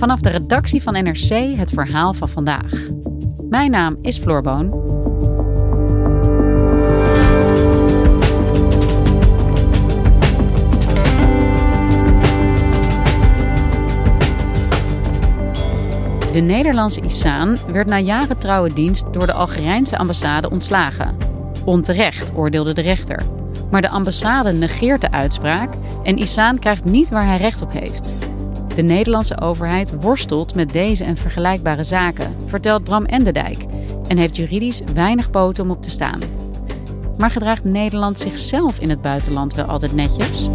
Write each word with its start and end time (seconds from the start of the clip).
Vanaf 0.00 0.20
de 0.20 0.30
redactie 0.30 0.82
van 0.82 0.92
NRC 0.92 1.56
het 1.56 1.70
verhaal 1.70 2.12
van 2.12 2.28
vandaag. 2.28 2.72
Mijn 3.48 3.70
naam 3.70 3.96
is 4.02 4.18
Floor 4.18 4.42
Boon. 4.42 4.68
De 16.32 16.40
Nederlandse 16.40 17.00
Isaan 17.00 17.56
werd 17.72 17.86
na 17.86 17.98
jaren 17.98 18.38
trouwe 18.38 18.72
dienst 18.72 19.12
door 19.12 19.26
de 19.26 19.32
Algerijnse 19.32 19.98
ambassade 19.98 20.50
ontslagen. 20.50 21.16
Onterecht, 21.64 22.32
oordeelde 22.34 22.72
de 22.72 22.82
rechter. 22.82 23.22
Maar 23.70 23.82
de 23.82 23.88
ambassade 23.88 24.52
negeert 24.52 25.00
de 25.00 25.10
uitspraak 25.10 25.74
en 26.02 26.18
Isaan 26.18 26.58
krijgt 26.58 26.84
niet 26.84 27.08
waar 27.08 27.26
hij 27.26 27.36
recht 27.36 27.62
op 27.62 27.72
heeft. 27.72 28.29
De 28.80 28.86
Nederlandse 28.86 29.40
overheid 29.40 29.94
worstelt 30.00 30.54
met 30.54 30.70
deze 30.70 31.04
en 31.04 31.16
vergelijkbare 31.16 31.82
zaken, 31.82 32.34
vertelt 32.46 32.84
Bram 32.84 33.04
Enderdijk, 33.04 33.64
en 34.08 34.16
heeft 34.16 34.36
juridisch 34.36 34.82
weinig 34.94 35.30
poten 35.30 35.64
om 35.64 35.70
op 35.70 35.82
te 35.82 35.90
staan. 35.90 36.20
Maar 37.18 37.30
gedraagt 37.30 37.64
Nederland 37.64 38.18
zichzelf 38.18 38.78
in 38.78 38.90
het 38.90 39.00
buitenland 39.00 39.54
wel 39.54 39.64
altijd 39.64 39.94
netjes? 39.94 40.48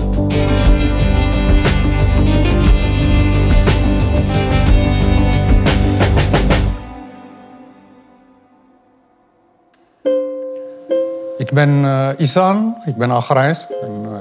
Ik 11.37 11.51
ben 11.53 11.69
uh, 11.69 12.09
Isan, 12.17 12.75
ik 12.85 12.95
ben 12.95 13.11
Algerijns. 13.11 13.65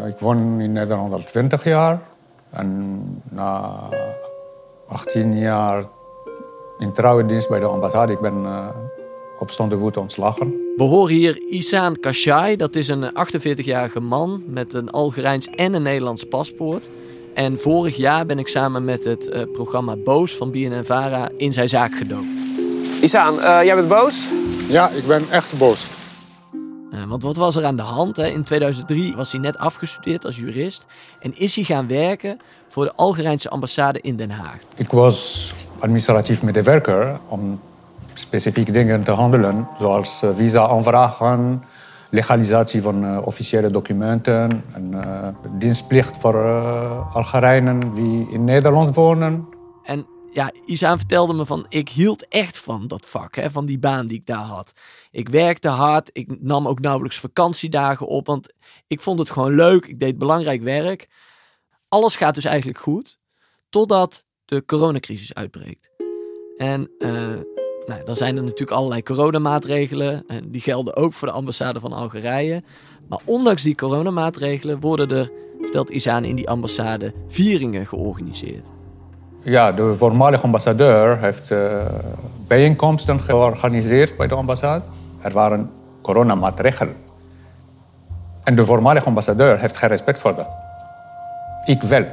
Ik 0.07 0.17
woon 0.19 0.61
in 0.61 0.73
Nederland 0.73 1.13
al 1.13 1.25
20 1.25 1.65
jaar. 1.65 1.99
En 2.55 3.23
na 3.31 3.79
18 4.89 5.39
jaar 5.39 5.85
in 6.79 6.93
trouwe 6.93 7.27
dienst 7.27 7.49
bij 7.49 7.61
de 7.61 7.67
ambassade, 7.67 8.13
ik 8.13 8.21
ben 8.21 8.43
uh, 8.43 8.69
op 9.39 9.51
staande 9.51 9.79
voet 9.79 9.97
ontslagen. 9.97 10.55
We 10.77 10.83
horen 10.83 11.15
hier 11.15 11.43
Isan 11.49 12.01
Kashai, 12.01 12.57
dat 12.57 12.75
is 12.75 12.89
een 12.89 13.11
48-jarige 13.11 14.01
man 14.01 14.43
met 14.47 14.75
een 14.75 14.91
Algerijns 14.91 15.49
en 15.49 15.75
een 15.75 15.83
Nederlands 15.83 16.25
paspoort. 16.25 16.91
En 17.35 17.59
vorig 17.59 17.97
jaar 17.97 18.27
ben 18.27 18.39
ik 18.39 18.49
samen 18.49 18.85
met 18.85 19.05
het 19.05 19.53
programma 19.53 19.97
Boos 19.97 20.37
van 20.37 20.51
BNNVARA 20.51 21.29
in 21.37 21.53
zijn 21.53 21.69
zaak 21.69 21.95
gedoken. 21.95 22.39
Isaan, 23.01 23.35
jij 23.65 23.75
bent 23.75 23.89
boos? 23.89 24.29
Ja, 24.69 24.89
ik 24.89 25.07
ben 25.07 25.23
echt 25.31 25.59
boos. 25.59 26.04
Uh, 26.95 27.05
want 27.09 27.23
wat 27.23 27.37
was 27.37 27.57
er 27.57 27.65
aan 27.65 27.77
de 27.77 27.83
hand? 27.83 28.17
Hè? 28.17 28.27
In 28.27 28.45
2003 28.45 29.17
was 29.17 29.33
hij 29.33 29.41
net 29.41 29.59
afgestudeerd 29.59 30.25
als 30.25 30.37
jurist 30.37 30.87
en 31.21 31.35
is 31.35 31.55
hij 31.55 31.65
gaan 31.65 31.89
werken 31.89 32.39
voor 32.69 32.85
de 32.85 32.93
Algerijnse 32.95 33.49
ambassade 33.49 34.01
in 34.01 34.17
Den 34.17 34.31
Haag. 34.31 34.59
Ik 34.77 34.91
was 34.91 35.53
administratief 35.79 36.43
medewerker 36.43 37.19
om 37.29 37.61
specifieke 38.13 38.73
dingen 38.73 39.05
te 39.05 39.11
handelen, 39.11 39.69
zoals 39.79 40.23
uh, 40.23 40.31
visa-aanvragen, 40.37 41.63
legalisatie 42.11 42.83
van 42.83 43.05
uh, 43.05 43.19
officiële 43.25 43.71
documenten 43.71 44.65
en 44.73 44.95
dienstplicht 45.59 46.17
voor 46.19 46.37
Algerijnen 47.13 47.95
die 47.95 48.29
in 48.31 48.45
Nederland 48.45 48.95
wonen. 48.95 49.54
Ja, 50.35 50.53
Isaan 50.67 50.99
vertelde 50.99 51.33
me 51.33 51.47
van, 51.47 51.67
ik 51.69 51.89
hield 51.89 52.29
echt 52.29 52.59
van 52.59 52.87
dat 52.87 53.07
vak, 53.07 53.35
hè, 53.35 53.51
van 53.51 53.67
die 53.67 53.79
baan 53.79 54.07
die 54.07 54.19
ik 54.19 54.27
daar 54.27 54.45
had. 54.45 54.73
Ik 55.11 55.29
werkte 55.29 55.69
hard, 55.69 56.11
ik 56.13 56.41
nam 56.41 56.69
ook 56.69 56.81
nauwelijks 56.81 57.19
vakantiedagen 57.19 58.07
op, 58.07 58.27
want 58.27 58.53
ik 58.87 59.01
vond 59.01 59.19
het 59.19 59.31
gewoon 59.31 59.55
leuk, 59.55 59.87
ik 59.87 59.99
deed 59.99 60.19
belangrijk 60.19 60.63
werk. 60.63 61.09
Alles 61.89 62.17
gaat 62.17 62.35
dus 62.35 62.45
eigenlijk 62.45 62.79
goed, 62.79 63.19
totdat 63.69 64.25
de 64.45 64.65
coronacrisis 64.65 65.35
uitbreekt. 65.35 65.91
En 66.57 66.91
uh, 66.99 67.11
nou, 67.87 68.05
dan 68.05 68.17
zijn 68.17 68.37
er 68.37 68.43
natuurlijk 68.43 68.71
allerlei 68.71 69.03
coronamaatregelen, 69.03 70.25
en 70.27 70.49
die 70.49 70.61
gelden 70.61 70.97
ook 70.97 71.13
voor 71.13 71.29
de 71.29 71.35
ambassade 71.35 71.81
van 71.81 71.93
Algerije. 71.93 72.63
Maar 73.09 73.21
ondanks 73.25 73.63
die 73.63 73.75
coronamaatregelen 73.75 74.81
worden 74.81 75.11
er, 75.11 75.31
vertelt 75.61 75.91
Isaan 75.91 76.25
in 76.25 76.37
die 76.37 76.49
ambassade, 76.49 77.15
vieringen 77.29 77.87
georganiseerd. 77.87 78.74
Ja, 79.45 79.73
de 79.73 79.95
voormalige 79.99 80.43
ambassadeur 80.43 81.19
heeft 81.19 81.51
uh, 81.51 81.83
bijeenkomsten 82.47 83.21
georganiseerd 83.21 84.17
bij 84.17 84.27
de 84.27 84.35
ambassade. 84.35 84.85
Er 85.21 85.33
waren 85.33 85.71
coronamaatregelen. 86.03 86.97
En 88.45 88.55
de 88.55 88.65
voormalige 88.65 89.07
ambassadeur 89.07 89.59
heeft 89.59 89.77
geen 89.77 89.89
respect 89.89 90.19
voor 90.19 90.35
dat. 90.35 90.49
Ik 91.65 91.83
wel. 91.83 92.05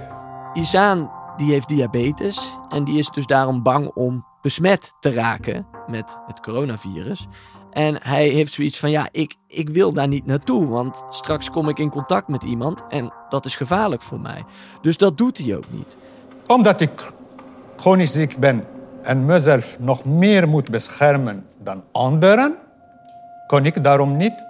Isaan 0.53 1.11
die 1.37 1.51
heeft 1.51 1.67
diabetes 1.67 2.57
en 2.69 2.83
die 2.83 2.97
is 2.97 3.09
dus 3.09 3.25
daarom 3.25 3.63
bang 3.63 3.91
om 3.93 4.25
besmet 4.41 4.93
te 4.99 5.13
raken 5.13 5.65
met 5.87 6.17
het 6.27 6.39
coronavirus. 6.39 7.27
En 7.71 7.99
hij 8.03 8.27
heeft 8.27 8.53
zoiets 8.53 8.79
van, 8.79 8.89
ja, 8.89 9.07
ik, 9.11 9.35
ik 9.47 9.69
wil 9.69 9.93
daar 9.93 10.07
niet 10.07 10.25
naartoe, 10.25 10.67
want 10.67 11.03
straks 11.09 11.49
kom 11.49 11.69
ik 11.69 11.79
in 11.79 11.89
contact 11.89 12.27
met 12.27 12.43
iemand 12.43 12.83
en 12.89 13.13
dat 13.29 13.45
is 13.45 13.55
gevaarlijk 13.55 14.01
voor 14.01 14.19
mij. 14.19 14.43
Dus 14.81 14.97
dat 14.97 15.17
doet 15.17 15.37
hij 15.37 15.55
ook 15.55 15.71
niet. 15.71 15.97
Omdat 16.47 16.81
ik 16.81 17.13
chronisch 17.81 18.13
ziek 18.13 18.37
ben 18.37 18.63
en 19.01 19.25
mezelf 19.25 19.79
nog 19.79 20.05
meer 20.05 20.47
moet 20.47 20.69
beschermen 20.69 21.45
dan 21.63 21.83
anderen, 21.91 22.55
kon 23.47 23.65
ik 23.65 23.83
daarom 23.83 24.17
niet 24.17 24.45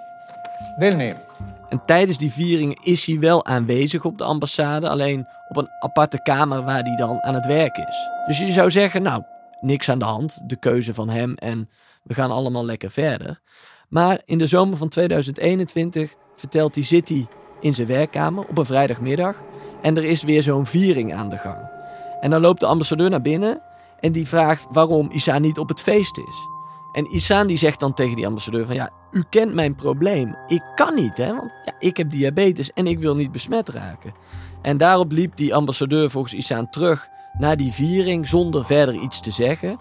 deelnemen. 0.77 1.21
En 1.69 1.81
tijdens 1.85 2.17
die 2.17 2.31
viering 2.31 2.83
is 2.83 3.05
hij 3.05 3.19
wel 3.19 3.45
aanwezig 3.45 4.05
op 4.05 4.17
de 4.17 4.23
ambassade, 4.23 4.89
alleen 4.89 5.27
op 5.49 5.57
een 5.57 5.69
aparte 5.79 6.21
kamer 6.21 6.63
waar 6.63 6.81
hij 6.81 6.95
dan 6.95 7.21
aan 7.21 7.33
het 7.33 7.45
werk 7.45 7.77
is. 7.77 8.09
Dus 8.27 8.37
je 8.37 8.51
zou 8.51 8.71
zeggen, 8.71 9.01
nou, 9.01 9.23
niks 9.61 9.89
aan 9.89 9.99
de 9.99 10.05
hand, 10.05 10.41
de 10.45 10.55
keuze 10.55 10.93
van 10.93 11.09
hem 11.09 11.35
en 11.35 11.69
we 12.03 12.13
gaan 12.13 12.31
allemaal 12.31 12.65
lekker 12.65 12.91
verder. 12.91 13.41
Maar 13.89 14.21
in 14.25 14.37
de 14.37 14.47
zomer 14.47 14.77
van 14.77 14.89
2021 14.89 16.13
vertelt 16.35 16.75
hij, 16.75 16.83
zit 16.83 17.09
hij 17.09 17.27
in 17.59 17.73
zijn 17.73 17.87
werkkamer 17.87 18.45
op 18.47 18.57
een 18.57 18.65
vrijdagmiddag 18.65 19.35
en 19.81 19.97
er 19.97 20.03
is 20.03 20.23
weer 20.23 20.41
zo'n 20.41 20.65
viering 20.65 21.13
aan 21.13 21.29
de 21.29 21.37
gang. 21.37 21.79
En 22.21 22.29
dan 22.29 22.41
loopt 22.41 22.59
de 22.59 22.65
ambassadeur 22.65 23.09
naar 23.09 23.21
binnen 23.21 23.61
en 23.99 24.11
die 24.11 24.27
vraagt 24.27 24.67
waarom 24.71 25.09
Isa 25.11 25.39
niet 25.39 25.59
op 25.59 25.69
het 25.69 25.81
feest 25.81 26.17
is. 26.17 26.47
En 26.91 27.15
Isaan 27.15 27.47
die 27.47 27.57
zegt 27.57 27.79
dan 27.79 27.93
tegen 27.93 28.15
die 28.15 28.25
ambassadeur 28.25 28.65
van 28.65 28.75
ja, 28.75 28.89
u 29.11 29.23
kent 29.29 29.53
mijn 29.53 29.75
probleem. 29.75 30.35
Ik 30.47 30.63
kan 30.75 30.95
niet, 30.95 31.17
hè, 31.17 31.35
want 31.35 31.51
ja, 31.65 31.73
ik 31.79 31.97
heb 31.97 32.09
diabetes 32.09 32.73
en 32.73 32.87
ik 32.87 32.99
wil 32.99 33.15
niet 33.15 33.31
besmet 33.31 33.69
raken. 33.69 34.13
En 34.61 34.77
daarop 34.77 35.11
liep 35.11 35.35
die 35.35 35.55
ambassadeur 35.55 36.09
volgens 36.09 36.33
Isaan 36.33 36.69
terug 36.69 37.07
naar 37.37 37.57
die 37.57 37.71
viering 37.71 38.27
zonder 38.27 38.65
verder 38.65 38.95
iets 38.95 39.21
te 39.21 39.31
zeggen. 39.31 39.79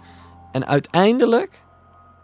En 0.53 0.67
uiteindelijk 0.67 1.62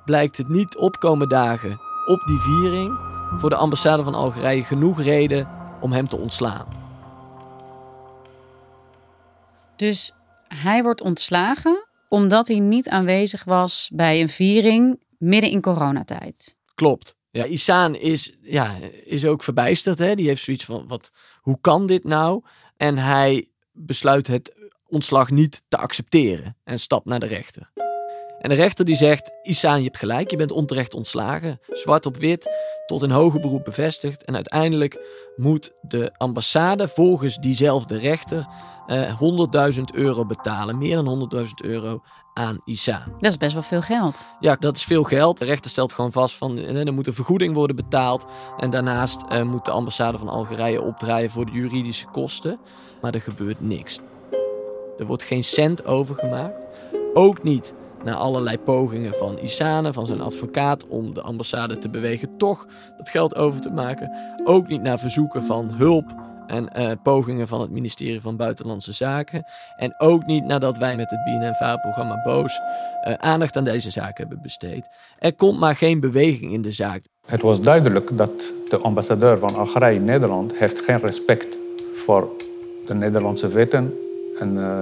blijkt 0.04 0.36
het 0.36 0.48
niet 0.48 0.76
opkomen 0.76 1.28
dagen 1.28 1.80
op 2.06 2.22
die 2.26 2.38
viering 2.38 2.98
voor 3.36 3.50
de 3.50 3.56
ambassade 3.56 4.02
van 4.02 4.14
Algerije 4.14 4.64
genoeg 4.64 5.02
reden 5.02 5.48
om 5.80 5.92
hem 5.92 6.08
te 6.08 6.18
ontslaan. 6.18 6.66
Dus 9.76 10.15
hij 10.48 10.82
wordt 10.82 11.00
ontslagen 11.00 11.86
omdat 12.08 12.48
hij 12.48 12.58
niet 12.58 12.88
aanwezig 12.88 13.44
was 13.44 13.90
bij 13.92 14.20
een 14.20 14.28
viering 14.28 15.02
midden 15.18 15.50
in 15.50 15.60
coronatijd. 15.60 16.56
Klopt. 16.74 17.16
Ja, 17.30 17.44
Isaan 17.44 17.94
is, 17.94 18.36
ja, 18.42 18.74
is 19.04 19.24
ook 19.24 19.42
verbijsterd. 19.42 19.98
Hè? 19.98 20.14
Die 20.14 20.26
heeft 20.26 20.42
zoiets 20.42 20.64
van, 20.64 20.88
wat, 20.88 21.10
hoe 21.40 21.58
kan 21.60 21.86
dit 21.86 22.04
nou? 22.04 22.42
En 22.76 22.98
hij 22.98 23.48
besluit 23.72 24.26
het 24.26 24.54
ontslag 24.88 25.30
niet 25.30 25.62
te 25.68 25.76
accepteren 25.76 26.56
en 26.64 26.78
stapt 26.78 27.06
naar 27.06 27.20
de 27.20 27.26
rechter. 27.26 27.70
En 28.38 28.48
de 28.48 28.54
rechter 28.54 28.84
die 28.84 28.96
zegt, 28.96 29.30
Isaan, 29.42 29.78
je 29.78 29.84
hebt 29.84 29.96
gelijk, 29.96 30.30
je 30.30 30.36
bent 30.36 30.50
onterecht 30.50 30.94
ontslagen. 30.94 31.60
Zwart 31.68 32.06
op 32.06 32.16
wit, 32.16 32.50
tot 32.86 33.02
een 33.02 33.10
hoger 33.10 33.40
beroep 33.40 33.64
bevestigd. 33.64 34.24
En 34.24 34.34
uiteindelijk 34.34 35.00
moet 35.36 35.72
de 35.80 36.12
ambassade 36.16 36.88
volgens 36.88 37.36
diezelfde 37.36 37.98
rechter 37.98 38.46
eh, 38.86 39.20
100.000 39.74 39.82
euro 39.92 40.26
betalen. 40.26 40.78
Meer 40.78 41.02
dan 41.02 41.30
100.000 41.34 41.44
euro 41.64 42.02
aan 42.34 42.60
Isaan. 42.64 43.14
Dat 43.18 43.30
is 43.30 43.36
best 43.36 43.52
wel 43.52 43.62
veel 43.62 43.82
geld. 43.82 44.24
Ja, 44.40 44.56
dat 44.58 44.76
is 44.76 44.84
veel 44.84 45.02
geld. 45.02 45.38
De 45.38 45.44
rechter 45.44 45.70
stelt 45.70 45.92
gewoon 45.92 46.12
vast 46.12 46.34
van 46.34 46.58
eh, 46.58 46.86
er 46.86 46.94
moet 46.94 47.06
een 47.06 47.14
vergoeding 47.14 47.54
worden 47.54 47.76
betaald. 47.76 48.24
En 48.56 48.70
daarnaast 48.70 49.22
eh, 49.28 49.42
moet 49.42 49.64
de 49.64 49.70
ambassade 49.70 50.18
van 50.18 50.28
Algerije 50.28 50.82
opdraaien 50.82 51.30
voor 51.30 51.46
de 51.46 51.52
juridische 51.52 52.06
kosten. 52.06 52.58
Maar 53.00 53.14
er 53.14 53.20
gebeurt 53.20 53.60
niks. 53.60 54.00
Er 54.98 55.06
wordt 55.06 55.22
geen 55.22 55.44
cent 55.44 55.84
overgemaakt. 55.84 56.66
Ook 57.14 57.42
niet 57.42 57.74
na 58.06 58.14
allerlei 58.14 58.58
pogingen 58.58 59.14
van 59.14 59.38
Isane, 59.38 59.92
van 59.92 60.06
zijn 60.06 60.20
advocaat, 60.20 60.86
om 60.88 61.14
de 61.14 61.20
ambassade 61.20 61.78
te 61.78 61.88
bewegen 61.88 62.36
toch 62.36 62.66
dat 62.96 63.10
geld 63.10 63.36
over 63.36 63.60
te 63.60 63.70
maken. 63.70 64.10
Ook 64.44 64.68
niet 64.68 64.82
naar 64.82 64.98
verzoeken 64.98 65.44
van 65.44 65.70
hulp 65.70 66.14
en 66.46 66.68
eh, 66.68 66.90
pogingen 67.02 67.48
van 67.48 67.60
het 67.60 67.70
ministerie 67.70 68.20
van 68.20 68.36
Buitenlandse 68.36 68.92
Zaken. 68.92 69.44
En 69.76 69.94
ook 69.98 70.26
niet 70.26 70.44
nadat 70.44 70.78
wij 70.78 70.96
met 70.96 71.10
het 71.10 71.24
BNNVARA-programma 71.24 72.22
Boos 72.24 72.60
eh, 73.02 73.14
aandacht 73.14 73.56
aan 73.56 73.64
deze 73.64 73.90
zaak 73.90 74.18
hebben 74.18 74.38
besteed. 74.42 74.88
Er 75.18 75.34
komt 75.34 75.58
maar 75.58 75.76
geen 75.76 76.00
beweging 76.00 76.52
in 76.52 76.62
de 76.62 76.72
zaak. 76.72 77.02
Het 77.26 77.42
was 77.42 77.60
duidelijk 77.60 78.16
dat 78.16 78.52
de 78.68 78.78
ambassadeur 78.78 79.38
van 79.38 79.54
Algerije 79.54 79.94
in 79.94 80.04
Nederland 80.04 80.58
heeft 80.58 80.80
geen 80.80 81.00
respect 81.00 81.56
voor 81.94 82.30
de 82.86 82.94
Nederlandse 82.94 83.48
wetten 83.48 83.94
en 84.38 84.54
uh, 84.54 84.80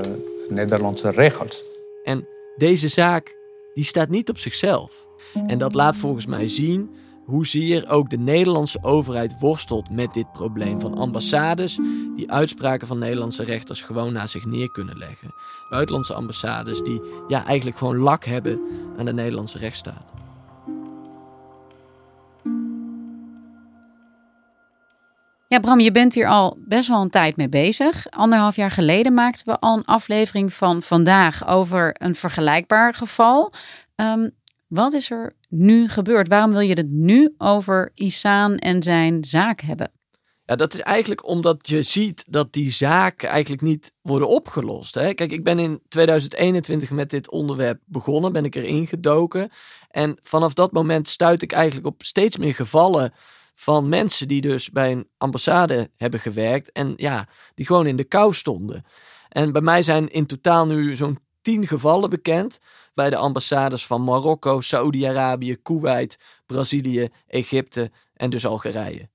Nederlandse 0.49 1.11
regels. 1.11 1.62
En 2.05 2.27
deze 2.56 2.89
zaak 2.89 3.37
die 3.75 3.85
staat 3.85 4.09
niet 4.09 4.29
op 4.29 4.39
zichzelf. 4.39 5.06
En 5.47 5.59
dat 5.59 5.75
laat 5.75 5.97
volgens 5.97 6.27
mij 6.27 6.49
zien 6.49 6.91
hoezeer 7.25 7.89
ook 7.89 8.11
de 8.11 8.19
Nederlandse 8.19 8.79
overheid 8.83 9.39
worstelt 9.41 9.91
met 9.91 10.15
dit 10.15 10.33
probleem 10.33 10.81
van 10.81 10.95
ambassades 10.95 11.79
die 12.17 12.31
uitspraken 12.33 12.87
van 12.87 12.99
Nederlandse 12.99 13.45
rechters 13.45 13.83
gewoon 13.83 14.12
naar 14.12 14.29
zich 14.29 14.45
neer 14.45 14.71
kunnen 14.71 14.99
leggen. 14.99 15.35
Buitenlandse 15.69 16.15
ambassades 16.15 16.83
die 16.83 17.01
ja, 17.29 17.45
eigenlijk 17.45 17.79
gewoon 17.79 17.97
lak 17.97 18.25
hebben 18.25 18.61
aan 18.97 19.05
de 19.05 19.12
Nederlandse 19.12 19.59
rechtsstaat. 19.59 20.24
Ja, 25.55 25.61
Bram, 25.61 25.81
je 25.81 25.91
bent 25.91 26.15
hier 26.15 26.29
al 26.29 26.56
best 26.59 26.89
wel 26.89 27.01
een 27.01 27.11
tijd 27.11 27.37
mee 27.37 27.49
bezig. 27.49 28.11
Anderhalf 28.11 28.56
jaar 28.56 28.71
geleden 28.71 29.15
maakten 29.15 29.47
we 29.47 29.59
al 29.59 29.77
een 29.77 29.85
aflevering 29.85 30.53
van 30.53 30.83
vandaag 30.83 31.49
over 31.49 31.97
een 31.99 32.15
vergelijkbaar 32.15 32.95
geval. 32.95 33.53
Um, 33.97 34.31
wat 34.67 34.93
is 34.93 35.11
er 35.11 35.37
nu 35.49 35.89
gebeurd? 35.89 36.29
Waarom 36.29 36.51
wil 36.51 36.61
je 36.61 36.75
het 36.75 36.91
nu 36.91 37.35
over 37.39 37.91
Isaan 37.95 38.56
en 38.56 38.83
zijn 38.83 39.25
zaak 39.25 39.61
hebben? 39.61 39.91
Ja, 40.45 40.56
dat 40.56 40.75
is 40.75 40.81
eigenlijk 40.81 41.29
omdat 41.29 41.69
je 41.69 41.83
ziet 41.83 42.25
dat 42.31 42.53
die 42.53 42.71
zaken 42.71 43.29
eigenlijk 43.29 43.62
niet 43.62 43.93
worden 44.03 44.29
opgelost. 44.29 44.95
Hè? 44.95 45.15
Kijk, 45.15 45.33
ik 45.33 45.45
ben 45.45 45.59
in 45.59 45.81
2021 45.89 46.91
met 46.91 47.11
dit 47.11 47.31
onderwerp 47.31 47.81
begonnen, 47.85 48.33
ben 48.33 48.45
ik 48.45 48.55
erin 48.55 48.87
gedoken. 48.87 49.51
En 49.91 50.19
vanaf 50.23 50.55
dat 50.55 50.73
moment 50.73 51.09
stuit 51.09 51.43
ik 51.43 51.53
eigenlijk 51.53 51.87
op 51.87 52.03
steeds 52.03 52.37
meer 52.37 52.55
gevallen 52.55 53.12
van 53.55 53.89
mensen 53.89 54.29
die 54.29 54.41
dus 54.41 54.71
bij 54.71 54.93
een 54.93 55.09
ambassade 55.19 55.91
hebben 55.97 56.21
gewerkt 56.21 56.73
en 56.73 56.93
ja, 56.97 57.29
die 57.55 57.67
gewoon 57.67 57.87
in 57.87 57.97
de 57.97 58.05
kou 58.05 58.35
stonden. 58.35 58.85
En 59.29 59.53
bij 59.53 59.62
mij 59.62 59.83
zijn 59.83 60.09
in 60.09 60.27
totaal 60.27 60.67
nu 60.67 60.97
zo'n 60.97 61.19
tien 61.43 61.67
gevallen 61.67 62.11
bekend 62.11 62.59
bij 62.95 63.11
de 63.11 63.17
ambassades 63.17 63.87
van 63.87 64.03
Marokko, 64.03 64.61
Saoedi-Arabië, 64.61 65.56
Kuwait, 65.56 66.19
Brazilië, 66.47 67.09
Egypte 67.27 67.91
en 68.15 68.31
dus 68.31 68.47
Algerije. 68.47 69.09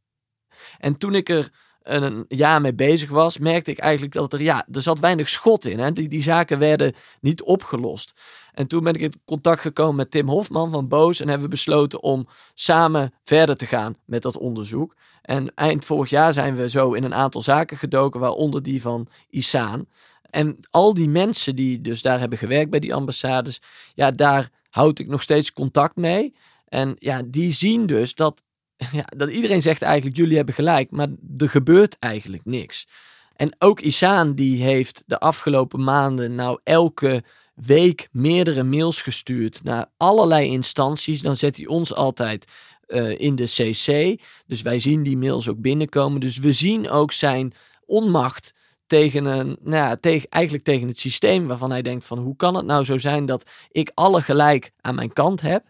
En 0.78 0.98
toen 0.98 1.16
ik 1.16 1.30
er 1.30 1.50
een 1.84 2.26
jaar 2.28 2.62
mee 2.62 2.74
bezig 2.74 3.10
was, 3.10 3.38
merkte 3.38 3.72
ik 3.72 3.78
eigenlijk 3.78 4.14
dat 4.14 4.34
er, 4.34 4.42
ja, 4.42 4.68
er 4.72 4.82
zat 4.82 5.00
weinig 5.00 5.30
schot 5.30 5.66
in. 5.66 5.80
Hè? 5.80 5.92
Die, 5.92 6.08
die 6.08 6.22
zaken 6.22 6.60
werden 6.60 6.94
niet 7.22 7.42
opgelost. 7.42 8.22
En 8.60 8.68
toen 8.68 8.84
ben 8.84 8.94
ik 8.94 9.02
in 9.02 9.14
contact 9.26 9.62
gekomen 9.62 9.96
met 9.96 10.12
Tim 10.12 10.28
Hofman 10.28 10.72
van 10.72 10.88
Boos 10.88 11.20
en 11.20 11.28
hebben 11.28 11.44
we 11.44 11.56
besloten 11.56 12.04
om 12.04 12.28
samen 12.54 13.14
verder 13.24 13.56
te 13.56 13.66
gaan 13.66 13.96
met 14.06 14.22
dat 14.22 14.38
onderzoek. 14.38 14.96
En 15.22 15.56
eind 15.56 15.86
vorig 15.86 16.10
jaar 16.10 16.34
zijn 16.34 16.56
we 16.56 16.70
zo 16.70 16.94
in 16.94 17.04
een 17.04 17.14
aantal 17.14 17.42
zaken 17.42 17.78
gedoken, 17.78 18.20
waaronder 18.20 18.62
die 18.62 18.82
van 18.82 19.08
Isaan. 19.30 19.88
En 20.30 20.58
al 20.70 20.94
die 20.94 21.10
mensen 21.10 21.56
die 21.56 21.82
dus 21.82 22.02
daar 22.02 22.20
hebben 22.20 22.38
gewerkt 22.38 22.70
bij 22.70 22.80
die 22.80 22.94
ambassades, 22.94 23.62
ja, 23.94 24.12
daar 24.12 24.50
houd 24.70 25.00
ik 25.00 25.08
nog 25.08 25.22
steeds 25.22 25.54
contact 25.54 25.96
mee. 25.96 26.36
En 26.68 26.96
ja, 26.98 27.22
die 27.26 27.54
zien 27.54 27.86
dus 27.86 28.16
dat, 28.16 28.44
ja, 28.92 29.06
dat 29.18 29.30
iedereen 29.30 29.62
zegt 29.62 29.82
eigenlijk, 29.82 30.18
jullie 30.18 30.38
hebben 30.38 30.56
gelijk, 30.56 30.92
maar 30.92 31.08
er 31.38 31.50
gebeurt 31.50 32.00
eigenlijk 32.00 32.46
niks. 32.46 32.88
En 33.36 33.56
ook 33.60 33.80
Isaan 33.80 34.34
die 34.34 34.64
heeft 34.64 35.04
de 35.06 35.20
afgelopen 35.20 35.84
maanden 35.84 36.36
nou 36.36 36.60
elke 36.64 37.24
week 37.66 38.08
meerdere 38.12 38.64
mails 38.64 39.02
gestuurd 39.02 39.64
naar 39.64 39.92
allerlei 39.98 40.50
instanties. 40.50 41.22
Dan 41.22 41.36
zet 41.36 41.58
hij 41.58 41.68
ons 41.68 41.94
altijd 41.94 42.46
uh, 42.88 43.20
in 43.20 43.36
de 43.36 43.44
CC. 43.44 44.20
Dus 44.46 44.62
wij 44.62 44.80
zien 44.80 45.04
die 45.04 45.18
mails 45.18 45.50
ook 45.50 45.62
binnenkomen. 45.62 46.20
Dus 46.22 46.38
we 46.38 46.52
zien 46.52 46.90
ook 46.90 47.12
zijn 47.12 47.54
onmacht 47.86 48.54
tegen 48.88 49.26
een, 49.26 49.58
nou 49.62 49.76
ja, 49.76 49.96
tegen, 49.96 50.30
eigenlijk 50.30 50.64
tegen 50.66 50.88
het 50.88 51.00
systeem 51.00 51.48
waarvan 51.48 51.72
hij 51.72 51.82
denkt 51.82 52.06
van 52.06 52.18
hoe 52.18 52.36
kan 52.36 52.56
het 52.56 52.66
nou 52.66 52.84
zo 52.84 52.98
zijn 52.98 53.26
dat 53.26 53.50
ik 53.72 53.92
alle 53.94 54.22
gelijk 54.22 54.72
aan 54.82 54.96
mijn 54.96 55.14
kant 55.14 55.42
heb 55.42 55.64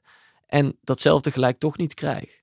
en 0.47 0.77
datzelfde 0.83 1.31
gelijk 1.31 1.57
toch 1.57 1.77
niet 1.77 1.94
krijg. 1.94 2.38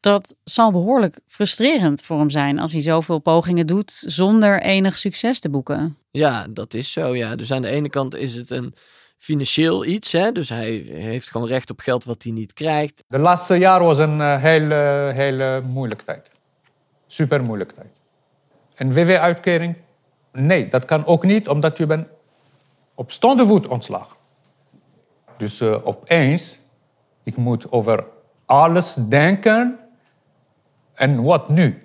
Dat 0.00 0.36
zal 0.44 0.70
behoorlijk 0.70 1.20
frustrerend 1.26 2.02
voor 2.02 2.18
hem 2.18 2.30
zijn 2.30 2.58
als 2.58 2.72
hij 2.72 2.80
zoveel 2.80 3.18
pogingen 3.18 3.66
doet 3.66 3.92
zonder 3.92 4.62
enig 4.62 4.98
succes 4.98 5.40
te 5.40 5.50
boeken. 5.50 5.96
Ja, 6.12 6.46
dat 6.50 6.74
is 6.74 6.92
zo. 6.92 7.16
Ja. 7.16 7.36
Dus 7.36 7.52
aan 7.52 7.62
de 7.62 7.68
ene 7.68 7.88
kant 7.88 8.14
is 8.14 8.34
het 8.34 8.50
een 8.50 8.74
financieel 9.16 9.84
iets. 9.84 10.12
Hè? 10.12 10.32
Dus 10.32 10.48
hij 10.48 10.70
heeft 10.88 11.30
gewoon 11.30 11.46
recht 11.46 11.70
op 11.70 11.80
geld 11.80 12.04
wat 12.04 12.22
hij 12.22 12.32
niet 12.32 12.52
krijgt. 12.52 13.04
De 13.08 13.18
laatste 13.18 13.56
jaar 13.56 13.82
was 13.82 13.98
een 13.98 14.38
hele, 14.38 15.10
hele 15.14 15.62
moeilijke 15.66 16.04
tijd. 16.04 16.30
Super 17.06 17.42
moeilijke 17.42 17.74
tijd. 17.74 17.98
Een 18.74 18.94
WW-uitkering 18.94 19.76
Nee, 20.32 20.68
dat 20.68 20.84
kan 20.84 21.04
ook 21.04 21.24
niet, 21.24 21.48
omdat 21.48 21.78
je 21.78 21.86
bent 21.86 22.06
op 22.94 23.12
staande 23.12 23.46
voet 23.46 23.66
ontslagen. 23.66 24.16
Dus 25.36 25.60
uh, 25.60 25.86
opeens, 25.86 26.58
ik 27.22 27.36
moet 27.36 27.72
over 27.72 28.04
alles 28.46 28.94
denken. 28.94 29.78
En 30.94 31.22
wat 31.22 31.48
nu? 31.48 31.81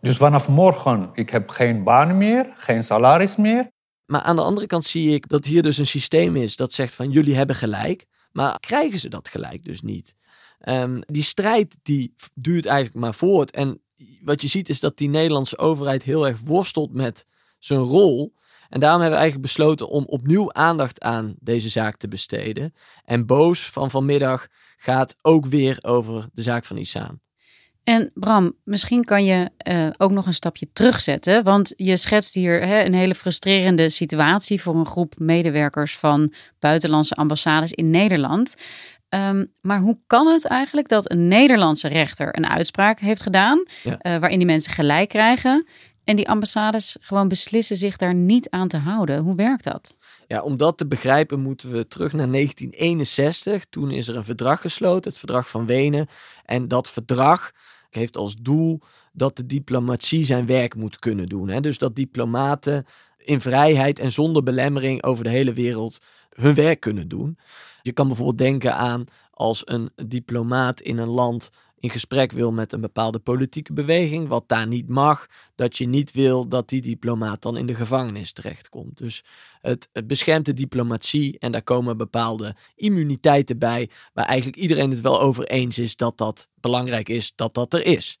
Dus 0.00 0.16
vanaf 0.16 0.48
morgen, 0.48 1.10
ik 1.12 1.30
heb 1.30 1.48
geen 1.48 1.84
baan 1.84 2.16
meer, 2.16 2.52
geen 2.56 2.84
salaris 2.84 3.36
meer. 3.36 3.70
Maar 4.06 4.20
aan 4.20 4.36
de 4.36 4.42
andere 4.42 4.66
kant 4.66 4.84
zie 4.84 5.14
ik 5.14 5.28
dat 5.28 5.44
hier 5.44 5.62
dus 5.62 5.78
een 5.78 5.86
systeem 5.86 6.36
is 6.36 6.56
dat 6.56 6.72
zegt 6.72 6.94
van 6.94 7.10
jullie 7.10 7.34
hebben 7.34 7.56
gelijk. 7.56 8.06
Maar 8.32 8.58
krijgen 8.60 8.98
ze 8.98 9.08
dat 9.08 9.28
gelijk 9.28 9.64
dus 9.64 9.82
niet? 9.82 10.14
Um, 10.68 11.02
die 11.06 11.22
strijd 11.22 11.76
die 11.82 12.14
duurt 12.34 12.66
eigenlijk 12.66 12.98
maar 12.98 13.14
voort. 13.14 13.50
En 13.50 13.82
wat 14.22 14.42
je 14.42 14.48
ziet 14.48 14.68
is 14.68 14.80
dat 14.80 14.96
die 14.96 15.08
Nederlandse 15.08 15.58
overheid 15.58 16.02
heel 16.02 16.26
erg 16.26 16.40
worstelt 16.40 16.92
met 16.92 17.26
zijn 17.58 17.80
rol. 17.80 18.34
En 18.68 18.80
daarom 18.80 19.00
hebben 19.00 19.18
we 19.18 19.24
eigenlijk 19.24 19.54
besloten 19.54 19.88
om 19.88 20.04
opnieuw 20.04 20.52
aandacht 20.52 21.00
aan 21.00 21.34
deze 21.38 21.68
zaak 21.68 21.96
te 21.96 22.08
besteden. 22.08 22.72
En 23.04 23.26
Boos 23.26 23.70
van 23.70 23.90
vanmiddag 23.90 24.46
gaat 24.76 25.16
ook 25.22 25.46
weer 25.46 25.78
over 25.82 26.28
de 26.32 26.42
zaak 26.42 26.64
van 26.64 26.76
Isaan. 26.76 27.20
En 27.86 28.10
Bram, 28.14 28.54
misschien 28.64 29.04
kan 29.04 29.24
je 29.24 29.50
uh, 29.68 29.88
ook 29.96 30.10
nog 30.10 30.26
een 30.26 30.34
stapje 30.34 30.68
terugzetten. 30.72 31.44
Want 31.44 31.72
je 31.76 31.96
schetst 31.96 32.34
hier 32.34 32.60
hè, 32.60 32.84
een 32.84 32.94
hele 32.94 33.14
frustrerende 33.14 33.90
situatie 33.90 34.62
voor 34.62 34.74
een 34.74 34.86
groep 34.86 35.14
medewerkers 35.18 35.98
van 35.98 36.32
buitenlandse 36.58 37.14
ambassades 37.14 37.72
in 37.72 37.90
Nederland. 37.90 38.54
Um, 39.08 39.52
maar 39.60 39.80
hoe 39.80 39.98
kan 40.06 40.26
het 40.26 40.46
eigenlijk 40.46 40.88
dat 40.88 41.10
een 41.10 41.28
Nederlandse 41.28 41.88
rechter 41.88 42.36
een 42.36 42.48
uitspraak 42.48 43.00
heeft 43.00 43.22
gedaan, 43.22 43.62
ja. 43.82 43.92
uh, 43.92 44.16
waarin 44.16 44.38
die 44.38 44.46
mensen 44.46 44.72
gelijk 44.72 45.08
krijgen, 45.08 45.66
en 46.04 46.16
die 46.16 46.28
ambassades 46.28 46.96
gewoon 47.00 47.28
beslissen 47.28 47.76
zich 47.76 47.96
daar 47.96 48.14
niet 48.14 48.50
aan 48.50 48.68
te 48.68 48.76
houden? 48.76 49.18
Hoe 49.18 49.34
werkt 49.34 49.64
dat? 49.64 49.96
Ja, 50.26 50.42
om 50.42 50.56
dat 50.56 50.78
te 50.78 50.86
begrijpen 50.86 51.40
moeten 51.40 51.70
we 51.72 51.88
terug 51.88 52.12
naar 52.12 52.30
1961. 52.30 53.64
Toen 53.64 53.90
is 53.90 54.08
er 54.08 54.16
een 54.16 54.24
verdrag 54.24 54.60
gesloten, 54.60 55.10
het 55.10 55.18
verdrag 55.18 55.48
van 55.48 55.66
Wenen. 55.66 56.06
En 56.44 56.68
dat 56.68 56.90
verdrag 56.90 57.52
heeft 57.96 58.16
als 58.16 58.36
doel 58.40 58.80
dat 59.12 59.36
de 59.36 59.46
diplomatie 59.46 60.24
zijn 60.24 60.46
werk 60.46 60.74
moet 60.74 60.98
kunnen 60.98 61.26
doen. 61.26 61.48
Hè? 61.48 61.60
Dus 61.60 61.78
dat 61.78 61.96
diplomaten 61.96 62.84
in 63.18 63.40
vrijheid 63.40 63.98
en 63.98 64.12
zonder 64.12 64.42
belemmering 64.42 65.02
over 65.02 65.24
de 65.24 65.30
hele 65.30 65.52
wereld 65.52 65.98
hun 66.30 66.54
werk 66.54 66.80
kunnen 66.80 67.08
doen. 67.08 67.38
Je 67.82 67.92
kan 67.92 68.06
bijvoorbeeld 68.06 68.38
denken 68.38 68.74
aan 68.74 69.04
als 69.30 69.62
een 69.64 69.90
diplomaat 70.06 70.80
in 70.80 70.98
een 70.98 71.08
land 71.08 71.50
in 71.78 71.90
gesprek 71.90 72.32
wil 72.32 72.52
met 72.52 72.72
een 72.72 72.80
bepaalde 72.80 73.18
politieke 73.18 73.72
beweging, 73.72 74.28
wat 74.28 74.48
daar 74.48 74.66
niet 74.66 74.88
mag, 74.88 75.26
dat 75.54 75.76
je 75.76 75.86
niet 75.86 76.12
wil 76.12 76.48
dat 76.48 76.68
die 76.68 76.82
diplomaat 76.82 77.42
dan 77.42 77.56
in 77.56 77.66
de 77.66 77.74
gevangenis 77.74 78.32
terechtkomt. 78.32 78.98
Dus 78.98 79.24
het, 79.66 80.06
beschermt 80.06 80.46
de 80.46 80.52
diplomatie 80.52 81.38
en 81.38 81.52
daar 81.52 81.62
komen 81.62 81.96
bepaalde 81.96 82.54
immuniteiten 82.74 83.58
bij, 83.58 83.90
waar 84.12 84.24
eigenlijk 84.24 84.58
iedereen 84.58 84.90
het 84.90 85.00
wel 85.00 85.20
over 85.20 85.46
eens 85.46 85.78
is 85.78 85.96
dat 85.96 86.18
dat 86.18 86.48
belangrijk 86.60 87.08
is 87.08 87.32
dat 87.34 87.54
dat 87.54 87.74
er 87.74 87.86
is. 87.86 88.18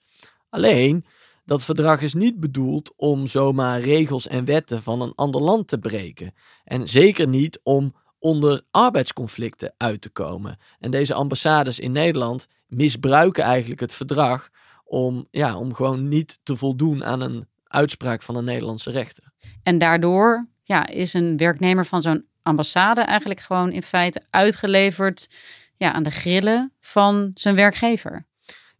Alleen, 0.48 1.04
dat 1.44 1.64
verdrag 1.64 2.00
is 2.00 2.14
niet 2.14 2.40
bedoeld 2.40 2.92
om 2.96 3.26
zomaar 3.26 3.80
regels 3.80 4.26
en 4.26 4.44
wetten 4.44 4.82
van 4.82 5.00
een 5.00 5.14
ander 5.14 5.40
land 5.40 5.68
te 5.68 5.78
breken. 5.78 6.34
En 6.64 6.88
zeker 6.88 7.28
niet 7.28 7.60
om 7.62 7.94
onder 8.18 8.62
arbeidsconflicten 8.70 9.74
uit 9.76 10.00
te 10.00 10.10
komen. 10.10 10.58
En 10.78 10.90
deze 10.90 11.14
ambassades 11.14 11.78
in 11.78 11.92
Nederland 11.92 12.46
misbruiken 12.66 13.44
eigenlijk 13.44 13.80
het 13.80 13.92
verdrag 13.92 14.48
om, 14.84 15.26
ja, 15.30 15.58
om 15.58 15.74
gewoon 15.74 16.08
niet 16.08 16.38
te 16.42 16.56
voldoen 16.56 17.04
aan 17.04 17.20
een 17.20 17.48
uitspraak 17.64 18.22
van 18.22 18.36
een 18.36 18.44
Nederlandse 18.44 18.90
rechter. 18.90 19.32
En 19.62 19.78
daardoor 19.78 20.46
ja, 20.66 20.86
is 20.86 21.14
een 21.14 21.36
werknemer 21.36 21.86
van 21.86 22.02
zo'n 22.02 22.26
ambassade 22.42 23.00
eigenlijk 23.00 23.40
gewoon 23.40 23.72
in 23.72 23.82
feite 23.82 24.22
uitgeleverd 24.30 25.28
ja, 25.76 25.92
aan 25.92 26.02
de 26.02 26.10
grillen 26.10 26.72
van 26.80 27.30
zijn 27.34 27.54
werkgever. 27.54 28.26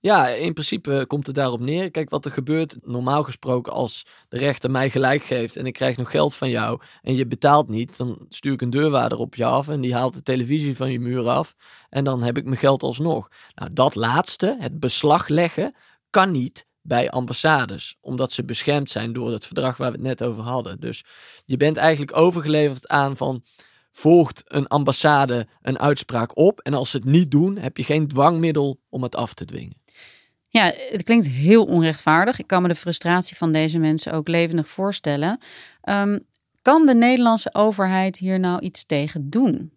Ja, 0.00 0.28
in 0.28 0.52
principe 0.52 1.04
komt 1.06 1.26
het 1.26 1.34
daarop 1.34 1.60
neer. 1.60 1.90
Kijk, 1.90 2.10
wat 2.10 2.24
er 2.24 2.30
gebeurt 2.30 2.76
normaal 2.82 3.22
gesproken 3.22 3.72
als 3.72 4.06
de 4.28 4.38
rechter 4.38 4.70
mij 4.70 4.90
gelijk 4.90 5.22
geeft 5.22 5.56
en 5.56 5.66
ik 5.66 5.72
krijg 5.72 5.96
nog 5.96 6.10
geld 6.10 6.34
van 6.34 6.50
jou 6.50 6.80
en 7.02 7.14
je 7.14 7.26
betaalt 7.26 7.68
niet, 7.68 7.96
dan 7.96 8.26
stuur 8.28 8.52
ik 8.52 8.62
een 8.62 8.70
deurwaarder 8.70 9.18
op 9.18 9.34
je 9.34 9.44
af 9.44 9.68
en 9.68 9.80
die 9.80 9.94
haalt 9.94 10.14
de 10.14 10.22
televisie 10.22 10.76
van 10.76 10.90
je 10.92 11.00
muur 11.00 11.28
af 11.28 11.54
en 11.88 12.04
dan 12.04 12.22
heb 12.22 12.36
ik 12.36 12.44
mijn 12.44 12.56
geld 12.56 12.82
alsnog. 12.82 13.28
Nou, 13.54 13.72
dat 13.72 13.94
laatste, 13.94 14.56
het 14.60 14.80
beslag 14.80 15.28
leggen, 15.28 15.74
kan 16.10 16.30
niet 16.30 16.66
bij 16.86 17.10
ambassades, 17.10 17.96
omdat 18.00 18.32
ze 18.32 18.44
beschermd 18.44 18.90
zijn 18.90 19.12
door 19.12 19.32
het 19.32 19.44
verdrag 19.44 19.76
waar 19.76 19.90
we 19.90 19.96
het 19.96 20.06
net 20.06 20.22
over 20.22 20.42
hadden. 20.42 20.80
Dus 20.80 21.04
je 21.44 21.56
bent 21.56 21.76
eigenlijk 21.76 22.16
overgeleverd 22.16 22.88
aan 22.88 23.16
van 23.16 23.42
volgt 23.90 24.42
een 24.44 24.66
ambassade 24.66 25.46
een 25.62 25.78
uitspraak 25.78 26.36
op 26.36 26.60
en 26.60 26.74
als 26.74 26.90
ze 26.90 26.96
het 26.96 27.06
niet 27.06 27.30
doen, 27.30 27.56
heb 27.56 27.76
je 27.76 27.84
geen 27.84 28.08
dwangmiddel 28.08 28.80
om 28.88 29.02
het 29.02 29.16
af 29.16 29.34
te 29.34 29.44
dwingen. 29.44 29.84
Ja, 30.48 30.72
het 30.90 31.02
klinkt 31.02 31.28
heel 31.28 31.64
onrechtvaardig. 31.64 32.38
Ik 32.38 32.46
kan 32.46 32.62
me 32.62 32.68
de 32.68 32.74
frustratie 32.74 33.36
van 33.36 33.52
deze 33.52 33.78
mensen 33.78 34.12
ook 34.12 34.28
levendig 34.28 34.68
voorstellen. 34.68 35.40
Um, 35.82 36.26
kan 36.62 36.86
de 36.86 36.94
Nederlandse 36.94 37.54
overheid 37.54 38.18
hier 38.18 38.40
nou 38.40 38.60
iets 38.60 38.86
tegen 38.86 39.30
doen? 39.30 39.72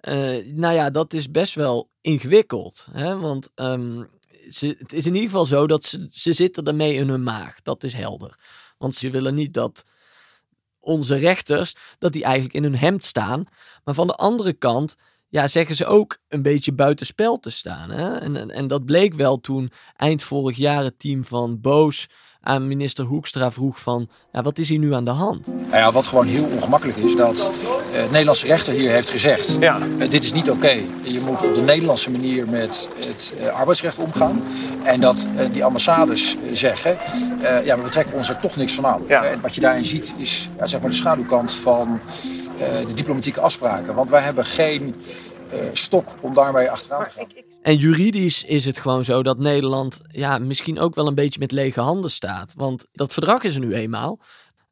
Uh, 0.00 0.54
nou 0.54 0.74
ja, 0.74 0.90
dat 0.90 1.12
is 1.12 1.30
best 1.30 1.54
wel 1.54 1.90
ingewikkeld. 2.00 2.88
Hè? 2.92 3.18
Want 3.18 3.50
um, 3.54 4.08
het 4.44 4.92
is 4.92 5.06
in 5.06 5.14
ieder 5.14 5.30
geval 5.30 5.44
zo 5.44 5.66
dat 5.66 5.84
ze, 5.84 6.06
ze 6.10 6.32
zitten 6.32 6.64
ermee 6.64 6.94
in 6.94 7.08
hun 7.08 7.22
maag. 7.22 7.62
Dat 7.62 7.84
is 7.84 7.94
helder. 7.94 8.38
Want 8.78 8.94
ze 8.94 9.10
willen 9.10 9.34
niet 9.34 9.54
dat 9.54 9.84
onze 10.80 11.14
rechters, 11.14 11.74
dat 11.98 12.12
die 12.12 12.24
eigenlijk 12.24 12.54
in 12.54 12.62
hun 12.62 12.76
hemd 12.76 13.04
staan. 13.04 13.44
Maar 13.84 13.94
van 13.94 14.06
de 14.06 14.12
andere 14.12 14.52
kant 14.52 14.96
ja, 15.28 15.48
zeggen 15.48 15.76
ze 15.76 15.86
ook 15.86 16.18
een 16.28 16.42
beetje 16.42 16.72
buitenspel 16.72 17.38
te 17.38 17.50
staan. 17.50 17.90
Hè? 17.90 18.16
En, 18.16 18.50
en, 18.50 18.66
dat 18.66 18.84
bleek 18.84 19.14
wel 19.14 19.40
toen 19.40 19.72
eind 19.96 20.22
vorig 20.22 20.56
jaar 20.56 20.84
het 20.84 20.98
team 20.98 21.24
van 21.24 21.60
Boos 21.60 22.06
aan 22.42 22.68
minister 22.68 23.04
Hoekstra 23.04 23.50
vroeg 23.50 23.80
van, 23.80 24.08
ja, 24.32 24.42
wat 24.42 24.58
is 24.58 24.68
hier 24.68 24.78
nu 24.78 24.94
aan 24.94 25.04
de 25.04 25.10
hand? 25.10 25.46
Nou 25.46 25.76
ja, 25.76 25.92
wat 25.92 26.06
gewoon 26.06 26.26
heel 26.26 26.44
ongemakkelijk 26.44 26.98
is, 26.98 27.16
dat 27.16 27.36
uh, 27.90 28.02
de 28.02 28.08
Nederlandse 28.10 28.46
rechter 28.46 28.74
hier 28.74 28.90
heeft 28.90 29.10
gezegd, 29.10 29.56
ja. 29.60 29.78
Uh, 29.98 30.10
dit 30.10 30.24
is 30.24 30.32
niet 30.32 30.50
oké. 30.50 30.58
Okay. 30.58 30.86
Je 31.02 31.20
moet 31.20 31.42
op 31.42 31.54
de 31.54 31.60
Nederlandse 31.60 32.10
manier 32.10 32.48
met 32.48 32.88
het 32.98 33.34
uh, 33.40 33.48
arbeidsrecht 33.48 33.98
omgaan. 33.98 34.42
En 34.84 35.00
dat 35.00 35.26
die 35.52 35.64
ambassades 35.64 36.36
zeggen, 36.52 36.98
ja, 37.64 37.76
we 37.76 37.82
betrekken 37.82 38.16
ons 38.16 38.28
er 38.28 38.40
toch 38.40 38.56
niks 38.56 38.72
van 38.72 38.86
aan. 38.86 39.02
Ja. 39.08 39.24
En 39.24 39.40
wat 39.40 39.54
je 39.54 39.60
daarin 39.60 39.86
ziet 39.86 40.14
is 40.16 40.48
ja, 40.58 40.66
zeg 40.66 40.80
maar 40.80 40.90
de 40.90 40.96
schaduwkant 40.96 41.52
van 41.52 42.00
de 42.86 42.94
diplomatieke 42.94 43.40
afspraken. 43.40 43.94
Want 43.94 44.10
wij 44.10 44.22
hebben 44.22 44.44
geen 44.44 44.94
stok 45.72 46.08
om 46.20 46.34
daarmee 46.34 46.70
achteraan 46.70 47.04
te 47.04 47.10
gaan. 47.10 47.26
En 47.62 47.76
juridisch 47.76 48.44
is 48.44 48.64
het 48.64 48.78
gewoon 48.78 49.04
zo 49.04 49.22
dat 49.22 49.38
Nederland 49.38 50.00
ja, 50.10 50.38
misschien 50.38 50.78
ook 50.78 50.94
wel 50.94 51.06
een 51.06 51.14
beetje 51.14 51.40
met 51.40 51.52
lege 51.52 51.80
handen 51.80 52.10
staat. 52.10 52.54
Want 52.56 52.86
dat 52.92 53.12
verdrag 53.12 53.42
is 53.42 53.54
er 53.54 53.60
nu 53.60 53.74
eenmaal. 53.74 54.18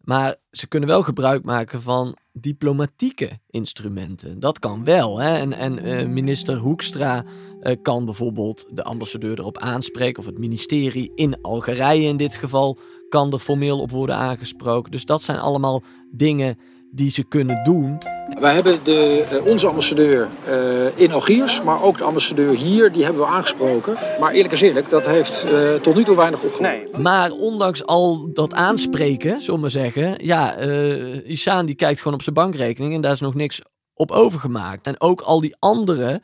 Maar 0.00 0.36
ze 0.50 0.66
kunnen 0.66 0.88
wel 0.88 1.02
gebruik 1.02 1.44
maken 1.44 1.82
van 1.82 2.16
diplomatieke 2.32 3.30
instrumenten. 3.50 4.40
Dat 4.40 4.58
kan 4.58 4.84
wel. 4.84 5.20
Hè? 5.20 5.36
En, 5.36 5.52
en 5.52 5.86
uh, 5.86 6.06
minister 6.06 6.56
Hoekstra 6.56 7.24
uh, 7.60 7.76
kan 7.82 8.04
bijvoorbeeld 8.04 8.66
de 8.70 8.84
ambassadeur 8.84 9.38
erop 9.38 9.58
aanspreken, 9.58 10.18
of 10.18 10.26
het 10.26 10.38
ministerie 10.38 11.12
in 11.14 11.40
Algerije 11.42 12.08
in 12.08 12.16
dit 12.16 12.34
geval, 12.34 12.78
kan 13.08 13.32
er 13.32 13.38
formeel 13.38 13.80
op 13.80 13.90
worden 13.90 14.16
aangesproken. 14.16 14.90
Dus 14.90 15.04
dat 15.04 15.22
zijn 15.22 15.38
allemaal 15.38 15.82
dingen 16.10 16.58
die 16.90 17.10
ze 17.10 17.22
kunnen 17.22 17.64
doen. 17.64 17.98
Wij 18.40 18.54
hebben 18.54 18.84
de, 18.84 19.28
eh, 19.30 19.46
onze 19.46 19.66
ambassadeur 19.66 20.28
uh, 20.48 20.98
in 20.98 21.12
Algiers, 21.12 21.62
maar 21.62 21.82
ook 21.82 21.98
de 21.98 22.04
ambassadeur 22.04 22.54
hier, 22.54 22.92
die 22.92 23.04
hebben 23.04 23.22
we 23.22 23.28
aangesproken. 23.28 23.94
Maar 24.20 24.32
eerlijk 24.32 24.52
is 24.52 24.60
eerlijk, 24.60 24.90
dat 24.90 25.06
heeft 25.06 25.46
uh, 25.52 25.74
tot 25.74 25.94
nu 25.94 26.04
toe 26.04 26.16
weinig 26.16 26.42
opgeleverd. 26.42 26.92
Nee. 26.92 27.02
Maar 27.02 27.30
ondanks 27.30 27.86
al 27.86 28.32
dat 28.32 28.54
aanspreken, 28.54 29.42
zullen 29.42 29.60
we 29.60 29.68
zeggen, 29.68 30.26
ja, 30.26 30.66
uh, 30.66 31.30
Isaan 31.30 31.66
die 31.66 31.74
kijkt 31.74 31.98
gewoon 31.98 32.14
op 32.14 32.22
zijn 32.22 32.34
bankrekening 32.34 32.94
en 32.94 33.00
daar 33.00 33.12
is 33.12 33.20
nog 33.20 33.34
niks 33.34 33.60
op 33.94 34.10
overgemaakt. 34.10 34.86
En 34.86 35.00
ook 35.00 35.20
al 35.20 35.40
die 35.40 35.56
andere 35.58 36.22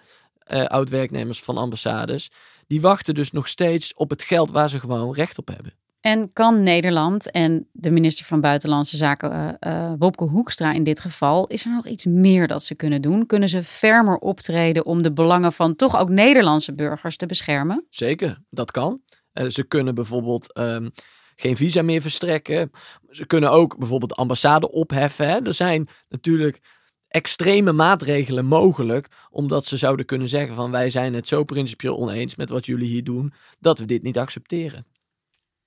oud-werknemers 0.67 1.43
van 1.43 1.57
ambassades, 1.57 2.31
die 2.67 2.81
wachten 2.81 3.15
dus 3.15 3.33
nog 3.33 3.49
steeds 3.49 3.95
op 3.95 4.11
het 4.11 4.23
geld 4.23 4.51
waar 4.51 4.71
ze 4.71 4.81
gewoon 4.81 5.15
recht 5.15 5.39
op 5.39 5.49
hebben. 5.49 5.73
En 6.07 6.33
kan 6.33 6.63
Nederland 6.63 7.31
en 7.31 7.69
de 7.73 7.91
minister 7.91 8.25
van 8.25 8.41
Buitenlandse 8.41 8.97
Zaken, 8.97 9.57
uh, 9.61 9.93
Wopke 9.99 10.25
Hoekstra 10.25 10.73
in 10.73 10.83
dit 10.83 11.01
geval, 11.01 11.47
is 11.47 11.65
er 11.65 11.71
nog 11.71 11.87
iets 11.87 12.05
meer 12.05 12.49
dat 12.49 12.65
ze 12.65 12.75
kunnen 12.75 13.03
doen? 13.03 13.27
Kunnen 13.27 13.49
ze 13.49 13.63
fermer 13.63 14.17
optreden 14.19 14.85
om 14.85 15.03
de 15.03 15.13
belangen 15.13 15.53
van 15.53 15.77
toch 15.77 15.99
ook 15.99 16.09
Nederlandse 16.09 16.75
burgers 16.75 17.17
te 17.17 17.27
beschermen? 17.27 17.87
Zeker, 17.91 18.39
dat 18.51 18.71
kan. 18.71 19.01
Uh, 19.35 19.49
ze 19.49 19.65
kunnen 19.65 19.95
bijvoorbeeld 19.95 20.59
um, 20.59 20.91
geen 21.37 21.57
visa 21.57 21.83
meer 21.83 22.01
verstrekken. 22.01 22.71
Ze 23.11 23.27
kunnen 23.27 23.51
ook 23.51 23.79
bijvoorbeeld 23.79 24.11
de 24.11 24.17
ambassade 24.17 24.71
opheffen. 24.71 25.45
Er 25.45 25.55
zijn 25.55 25.89
natuurlijk 26.09 26.61
extreme 27.09 27.73
maatregelen 27.73 28.45
mogelijk, 28.45 29.09
omdat 29.31 29.65
ze 29.65 29.77
zouden 29.77 30.07
kunnen 30.07 30.29
zeggen 30.29 30.55
van 30.55 30.71
wij 30.71 30.91
zijn 30.91 31.15
het 31.15 31.27
zo 31.27 31.45
principieel 31.45 31.99
oneens 31.99 32.37
met 32.37 32.51
wat 32.51 32.67
jullie 32.67 32.89
hier 32.89 33.05
doen, 33.05 33.33
dat 33.61 33.79
we 33.79 33.85
dit 33.85 34.03
niet 34.03 34.19
accepteren. 34.19 34.87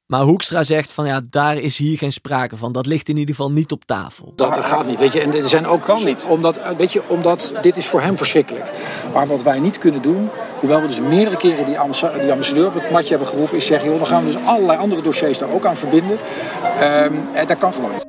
Maar 0.09 0.21
Hoekstra 0.21 0.63
zegt 0.63 0.91
van 0.91 1.07
ja, 1.07 1.21
daar 1.29 1.57
is 1.57 1.77
hier 1.77 1.97
geen 1.97 2.11
sprake 2.11 2.57
van. 2.57 2.71
Dat 2.71 2.85
ligt 2.85 3.09
in 3.09 3.17
ieder 3.17 3.35
geval 3.35 3.51
niet 3.51 3.71
op 3.71 3.85
tafel. 3.85 4.33
Dat, 4.35 4.55
dat 4.55 4.65
gaat 4.65 4.87
niet, 4.87 4.99
weet 4.99 5.13
je. 5.13 5.21
En 5.21 5.33
er 5.33 5.47
zijn 5.47 5.67
ook 5.67 5.81
kan 5.81 6.03
niet. 6.03 6.25
Omdat, 6.29 6.59
weet 6.77 6.93
je, 6.93 7.01
omdat 7.07 7.53
dit 7.61 7.77
is 7.77 7.87
voor 7.87 8.01
hem 8.01 8.17
verschrikkelijk. 8.17 8.71
Maar 9.13 9.27
wat 9.27 9.43
wij 9.43 9.59
niet 9.59 9.77
kunnen 9.77 10.01
doen, 10.01 10.29
hoewel 10.59 10.81
we 10.81 10.87
dus 10.87 11.01
meerdere 11.01 11.37
keren 11.37 11.65
die, 11.65 11.79
ambassadeur, 11.79 12.21
die 12.21 12.31
ambassadeur 12.31 12.67
op 12.67 12.73
het 12.73 12.91
matje 12.91 13.09
hebben 13.09 13.27
geroepen, 13.27 13.57
is 13.57 13.65
zeggen, 13.65 13.89
joh, 13.89 13.97
dan 13.97 14.07
gaan 14.07 14.25
we 14.25 14.31
dus 14.31 14.45
allerlei 14.45 14.79
andere 14.79 15.01
dossiers 15.01 15.37
daar 15.37 15.51
ook 15.51 15.65
aan 15.65 15.77
verbinden. 15.77 16.17
Um, 16.81 17.27
en 17.33 17.47
dat 17.47 17.57
kan 17.57 17.73
gewoon 17.73 17.91
niet. 17.91 18.07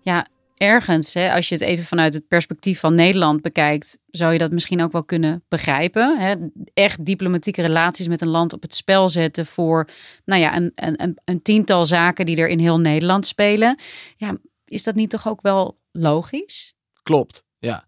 Ja, 0.00 0.26
ergens, 0.58 1.14
hè, 1.14 1.32
als 1.32 1.48
je 1.48 1.54
het 1.54 1.64
even 1.64 1.84
vanuit 1.84 2.14
het 2.14 2.28
perspectief 2.28 2.80
van 2.80 2.94
Nederland 2.94 3.42
bekijkt, 3.42 3.98
zou 4.06 4.32
je 4.32 4.38
dat 4.38 4.50
misschien 4.50 4.82
ook 4.82 4.92
wel 4.92 5.04
kunnen 5.04 5.44
begrijpen. 5.48 6.18
Hè? 6.18 6.34
Echt 6.74 7.04
diplomatieke 7.04 7.62
relaties 7.62 8.08
met 8.08 8.20
een 8.20 8.28
land 8.28 8.52
op 8.52 8.62
het 8.62 8.74
spel 8.74 9.08
zetten 9.08 9.46
voor 9.46 9.88
nou 10.24 10.40
ja, 10.40 10.56
een, 10.56 10.72
een, 10.74 11.18
een 11.24 11.42
tiental 11.42 11.86
zaken 11.86 12.26
die 12.26 12.36
er 12.36 12.48
in 12.48 12.58
heel 12.58 12.80
Nederland 12.80 13.26
spelen. 13.26 13.78
Ja, 14.16 14.36
is 14.64 14.82
dat 14.82 14.94
niet 14.94 15.10
toch 15.10 15.28
ook 15.28 15.40
wel 15.40 15.78
logisch? 15.92 16.74
Klopt, 17.02 17.44
ja. 17.58 17.86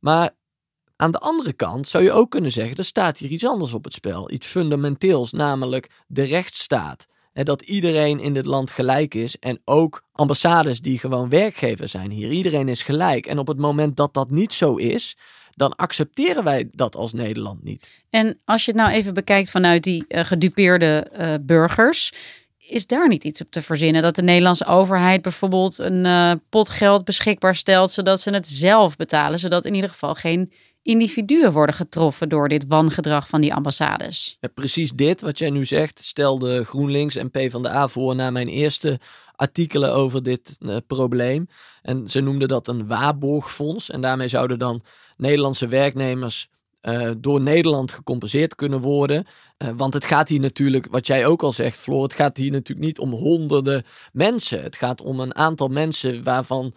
Maar 0.00 0.30
aan 0.96 1.10
de 1.10 1.18
andere 1.18 1.52
kant 1.52 1.88
zou 1.88 2.04
je 2.04 2.12
ook 2.12 2.30
kunnen 2.30 2.50
zeggen, 2.50 2.76
er 2.76 2.84
staat 2.84 3.18
hier 3.18 3.30
iets 3.30 3.46
anders 3.46 3.72
op 3.72 3.84
het 3.84 3.92
spel. 3.92 4.30
Iets 4.30 4.46
fundamenteels, 4.46 5.32
namelijk 5.32 5.90
de 6.06 6.22
rechtsstaat 6.22 7.06
dat 7.32 7.62
iedereen 7.62 8.20
in 8.20 8.34
dit 8.34 8.46
land 8.46 8.70
gelijk 8.70 9.14
is. 9.14 9.38
En 9.38 9.60
ook 9.64 10.04
ambassades 10.12 10.80
die 10.80 10.98
gewoon 10.98 11.28
werkgever 11.28 11.88
zijn 11.88 12.10
hier. 12.10 12.30
Iedereen 12.30 12.68
is 12.68 12.82
gelijk. 12.82 13.26
En 13.26 13.38
op 13.38 13.46
het 13.46 13.58
moment 13.58 13.96
dat 13.96 14.14
dat 14.14 14.30
niet 14.30 14.52
zo 14.52 14.76
is, 14.76 15.16
dan 15.54 15.76
accepteren 15.76 16.44
wij 16.44 16.68
dat 16.72 16.96
als 16.96 17.12
Nederland 17.12 17.62
niet. 17.64 17.92
En 18.10 18.38
als 18.44 18.64
je 18.64 18.70
het 18.72 18.80
nou 18.80 18.92
even 18.92 19.14
bekijkt 19.14 19.50
vanuit 19.50 19.82
die 19.82 20.04
uh, 20.08 20.24
gedupeerde 20.24 21.10
uh, 21.18 21.34
burgers. 21.40 22.12
Is 22.58 22.86
daar 22.86 23.08
niet 23.08 23.24
iets 23.24 23.40
op 23.40 23.50
te 23.50 23.62
verzinnen? 23.62 24.02
Dat 24.02 24.14
de 24.14 24.22
Nederlandse 24.22 24.66
overheid 24.66 25.22
bijvoorbeeld 25.22 25.78
een 25.78 26.04
uh, 26.04 26.32
pot 26.48 26.70
geld 26.70 27.04
beschikbaar 27.04 27.54
stelt, 27.54 27.90
zodat 27.90 28.20
ze 28.20 28.30
het 28.30 28.48
zelf 28.48 28.96
betalen, 28.96 29.38
zodat 29.38 29.64
in 29.64 29.74
ieder 29.74 29.90
geval 29.90 30.14
geen 30.14 30.52
individuen 30.82 31.52
worden 31.52 31.74
getroffen 31.74 32.28
door 32.28 32.48
dit 32.48 32.66
wangedrag 32.66 33.28
van 33.28 33.40
die 33.40 33.54
ambassades. 33.54 34.38
Precies 34.54 34.92
dit 34.92 35.20
wat 35.20 35.38
jij 35.38 35.50
nu 35.50 35.64
zegt 35.64 36.04
stelde 36.04 36.64
GroenLinks 36.64 37.16
en 37.16 37.30
PvdA 37.30 37.88
voor 37.88 38.14
na 38.14 38.30
mijn 38.30 38.48
eerste 38.48 39.00
artikelen 39.36 39.92
over 39.92 40.22
dit 40.22 40.56
uh, 40.60 40.76
probleem. 40.86 41.48
En 41.82 42.08
ze 42.08 42.20
noemden 42.20 42.48
dat 42.48 42.68
een 42.68 42.86
waarborgfonds. 42.86 43.90
En 43.90 44.00
daarmee 44.00 44.28
zouden 44.28 44.58
dan 44.58 44.80
Nederlandse 45.16 45.66
werknemers 45.66 46.48
uh, 46.82 47.10
door 47.18 47.40
Nederland 47.40 47.92
gecompenseerd 47.92 48.54
kunnen 48.54 48.80
worden. 48.80 49.26
Uh, 49.58 49.68
want 49.76 49.94
het 49.94 50.04
gaat 50.04 50.28
hier 50.28 50.40
natuurlijk, 50.40 50.86
wat 50.90 51.06
jij 51.06 51.26
ook 51.26 51.42
al 51.42 51.52
zegt, 51.52 51.78
Floor, 51.78 52.02
het 52.02 52.14
gaat 52.14 52.36
hier 52.36 52.50
natuurlijk 52.50 52.86
niet 52.86 52.98
om 52.98 53.12
honderden 53.12 53.84
mensen. 54.12 54.62
Het 54.62 54.76
gaat 54.76 55.00
om 55.02 55.20
een 55.20 55.34
aantal 55.34 55.68
mensen 55.68 56.24
waarvan 56.24 56.74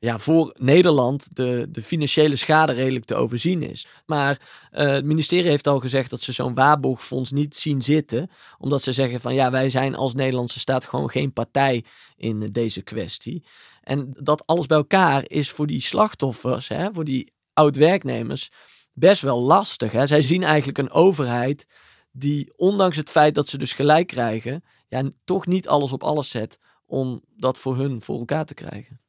ja, 0.00 0.18
voor 0.18 0.54
Nederland 0.58 1.36
de, 1.36 1.66
de 1.68 1.82
financiële 1.82 2.36
schade 2.36 2.72
redelijk 2.72 3.04
te 3.04 3.14
overzien 3.14 3.62
is. 3.62 3.86
Maar 4.06 4.40
uh, 4.72 4.86
het 4.86 5.04
ministerie 5.04 5.50
heeft 5.50 5.66
al 5.66 5.80
gezegd 5.80 6.10
dat 6.10 6.20
ze 6.20 6.32
zo'n 6.32 6.54
waarborgfonds 6.54 7.30
niet 7.30 7.56
zien 7.56 7.82
zitten. 7.82 8.30
Omdat 8.58 8.82
ze 8.82 8.92
zeggen 8.92 9.20
van 9.20 9.34
ja, 9.34 9.50
wij 9.50 9.70
zijn 9.70 9.94
als 9.94 10.14
Nederlandse 10.14 10.58
staat 10.58 10.84
gewoon 10.84 11.10
geen 11.10 11.32
partij 11.32 11.84
in 12.16 12.48
deze 12.52 12.82
kwestie. 12.82 13.44
En 13.82 14.10
dat 14.18 14.46
alles 14.46 14.66
bij 14.66 14.76
elkaar 14.76 15.22
is 15.26 15.50
voor 15.50 15.66
die 15.66 15.80
slachtoffers, 15.80 16.68
hè, 16.68 16.92
voor 16.92 17.04
die 17.04 17.32
oud-werknemers, 17.52 18.50
best 18.92 19.22
wel 19.22 19.40
lastig. 19.40 19.92
Hè. 19.92 20.06
Zij 20.06 20.22
zien 20.22 20.42
eigenlijk 20.42 20.78
een 20.78 20.90
overheid 20.90 21.66
die, 22.12 22.52
ondanks 22.56 22.96
het 22.96 23.10
feit 23.10 23.34
dat 23.34 23.48
ze 23.48 23.58
dus 23.58 23.72
gelijk 23.72 24.06
krijgen, 24.06 24.64
ja, 24.88 25.10
toch 25.24 25.46
niet 25.46 25.68
alles 25.68 25.92
op 25.92 26.02
alles 26.02 26.28
zet 26.28 26.58
om 26.86 27.22
dat 27.36 27.58
voor 27.58 27.76
hun 27.76 28.02
voor 28.02 28.18
elkaar 28.18 28.44
te 28.44 28.54
krijgen. 28.54 29.00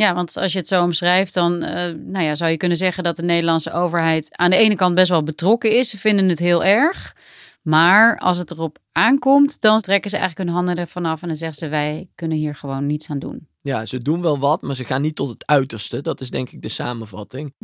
Ja, 0.00 0.14
want 0.14 0.36
als 0.36 0.52
je 0.52 0.58
het 0.58 0.68
zo 0.68 0.82
omschrijft, 0.82 1.34
dan 1.34 1.52
uh, 1.52 1.70
nou 1.96 2.20
ja, 2.20 2.34
zou 2.34 2.50
je 2.50 2.56
kunnen 2.56 2.76
zeggen 2.76 3.04
dat 3.04 3.16
de 3.16 3.22
Nederlandse 3.22 3.72
overheid 3.72 4.36
aan 4.36 4.50
de 4.50 4.56
ene 4.56 4.74
kant 4.74 4.94
best 4.94 5.10
wel 5.10 5.22
betrokken 5.22 5.78
is. 5.78 5.88
Ze 5.88 5.98
vinden 5.98 6.28
het 6.28 6.38
heel 6.38 6.64
erg. 6.64 7.16
Maar 7.62 8.18
als 8.18 8.38
het 8.38 8.50
erop 8.50 8.78
aankomt, 8.92 9.60
dan 9.60 9.80
trekken 9.80 10.10
ze 10.10 10.16
eigenlijk 10.16 10.48
hun 10.48 10.56
handen 10.56 10.76
ervan 10.76 11.04
af 11.04 11.22
en 11.22 11.28
dan 11.28 11.36
zeggen 11.36 11.58
ze: 11.58 11.68
wij 11.68 12.08
kunnen 12.14 12.38
hier 12.38 12.54
gewoon 12.54 12.86
niets 12.86 13.10
aan 13.10 13.18
doen. 13.18 13.48
Ja, 13.62 13.84
ze 13.84 13.98
doen 13.98 14.22
wel 14.22 14.38
wat, 14.38 14.62
maar 14.62 14.74
ze 14.74 14.84
gaan 14.84 15.02
niet 15.02 15.16
tot 15.16 15.28
het 15.28 15.46
uiterste. 15.46 16.00
Dat 16.02 16.20
is 16.20 16.30
denk 16.30 16.50
ik 16.50 16.62
de 16.62 16.68
samenvatting. 16.68 17.54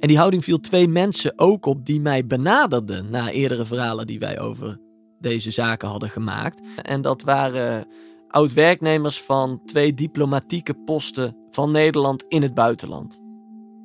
En 0.00 0.08
die 0.08 0.18
houding 0.18 0.44
viel 0.44 0.60
twee 0.60 0.88
mensen 0.88 1.32
ook 1.38 1.66
op 1.66 1.84
die 1.86 2.00
mij 2.00 2.26
benaderden 2.26 3.10
na 3.10 3.30
eerdere 3.30 3.64
verhalen 3.64 4.06
die 4.06 4.18
wij 4.18 4.40
over 4.40 4.80
deze 5.20 5.50
zaken 5.50 5.88
hadden 5.88 6.10
gemaakt. 6.10 6.62
En 6.82 7.00
dat 7.00 7.22
waren 7.22 7.86
oud-werknemers 8.34 9.22
van 9.22 9.60
twee 9.64 9.92
diplomatieke 9.92 10.74
posten 10.74 11.36
van 11.50 11.70
Nederland 11.70 12.24
in 12.28 12.42
het 12.42 12.54
buitenland. 12.54 13.20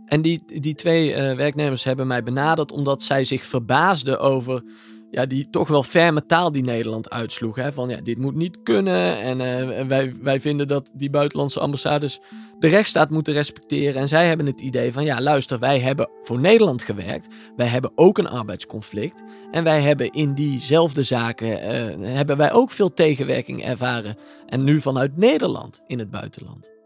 En 0.05 0.21
die, 0.21 0.59
die 0.59 0.75
twee 0.75 1.09
uh, 1.09 1.15
werknemers 1.35 1.83
hebben 1.83 2.07
mij 2.07 2.23
benaderd 2.23 2.71
omdat 2.71 3.03
zij 3.03 3.23
zich 3.23 3.43
verbaasden 3.43 4.19
over 4.19 4.63
ja, 5.11 5.25
die 5.25 5.49
toch 5.49 5.67
wel 5.67 5.83
ferme 5.83 6.25
taal 6.25 6.51
die 6.51 6.63
Nederland 6.63 7.09
uitsloeg. 7.09 7.55
Hè? 7.55 7.71
Van 7.71 7.89
ja, 7.89 8.01
dit 8.01 8.17
moet 8.17 8.35
niet 8.35 8.63
kunnen. 8.63 9.19
En 9.19 9.39
uh, 9.39 9.87
wij, 9.87 10.13
wij 10.21 10.39
vinden 10.39 10.67
dat 10.67 10.91
die 10.95 11.09
buitenlandse 11.09 11.59
ambassades 11.59 12.19
de 12.59 12.67
rechtsstaat 12.67 13.09
moeten 13.09 13.33
respecteren. 13.33 14.01
En 14.01 14.07
zij 14.07 14.27
hebben 14.27 14.45
het 14.45 14.61
idee 14.61 14.93
van 14.93 15.03
ja, 15.03 15.21
luister, 15.21 15.59
wij 15.59 15.79
hebben 15.79 16.09
voor 16.21 16.39
Nederland 16.39 16.83
gewerkt. 16.83 17.27
Wij 17.55 17.67
hebben 17.67 17.91
ook 17.95 18.17
een 18.17 18.29
arbeidsconflict. 18.29 19.23
En 19.51 19.63
wij 19.63 19.81
hebben 19.81 20.11
in 20.11 20.33
diezelfde 20.33 21.03
zaken 21.03 21.47
uh, 21.47 22.07
hebben 22.15 22.37
wij 22.37 22.51
ook 22.51 22.71
veel 22.71 22.93
tegenwerking 22.93 23.63
ervaren. 23.65 24.15
En 24.45 24.63
nu 24.63 24.81
vanuit 24.81 25.17
Nederland 25.17 25.81
in 25.87 25.99
het 25.99 26.09
buitenland. 26.09 26.78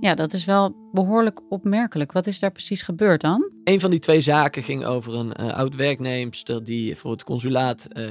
Ja, 0.00 0.14
dat 0.14 0.32
is 0.32 0.44
wel 0.44 0.90
behoorlijk 0.92 1.40
opmerkelijk. 1.48 2.12
Wat 2.12 2.26
is 2.26 2.38
daar 2.38 2.52
precies 2.52 2.82
gebeurd 2.82 3.20
dan? 3.20 3.50
Een 3.64 3.80
van 3.80 3.90
die 3.90 3.98
twee 3.98 4.20
zaken 4.20 4.62
ging 4.62 4.84
over 4.84 5.14
een 5.14 5.32
uh, 5.40 5.52
oud 5.54 5.74
werknemster 5.74 6.64
die 6.64 6.96
voor 6.96 7.10
het 7.10 7.24
consulaat 7.24 7.88
uh, 7.92 8.04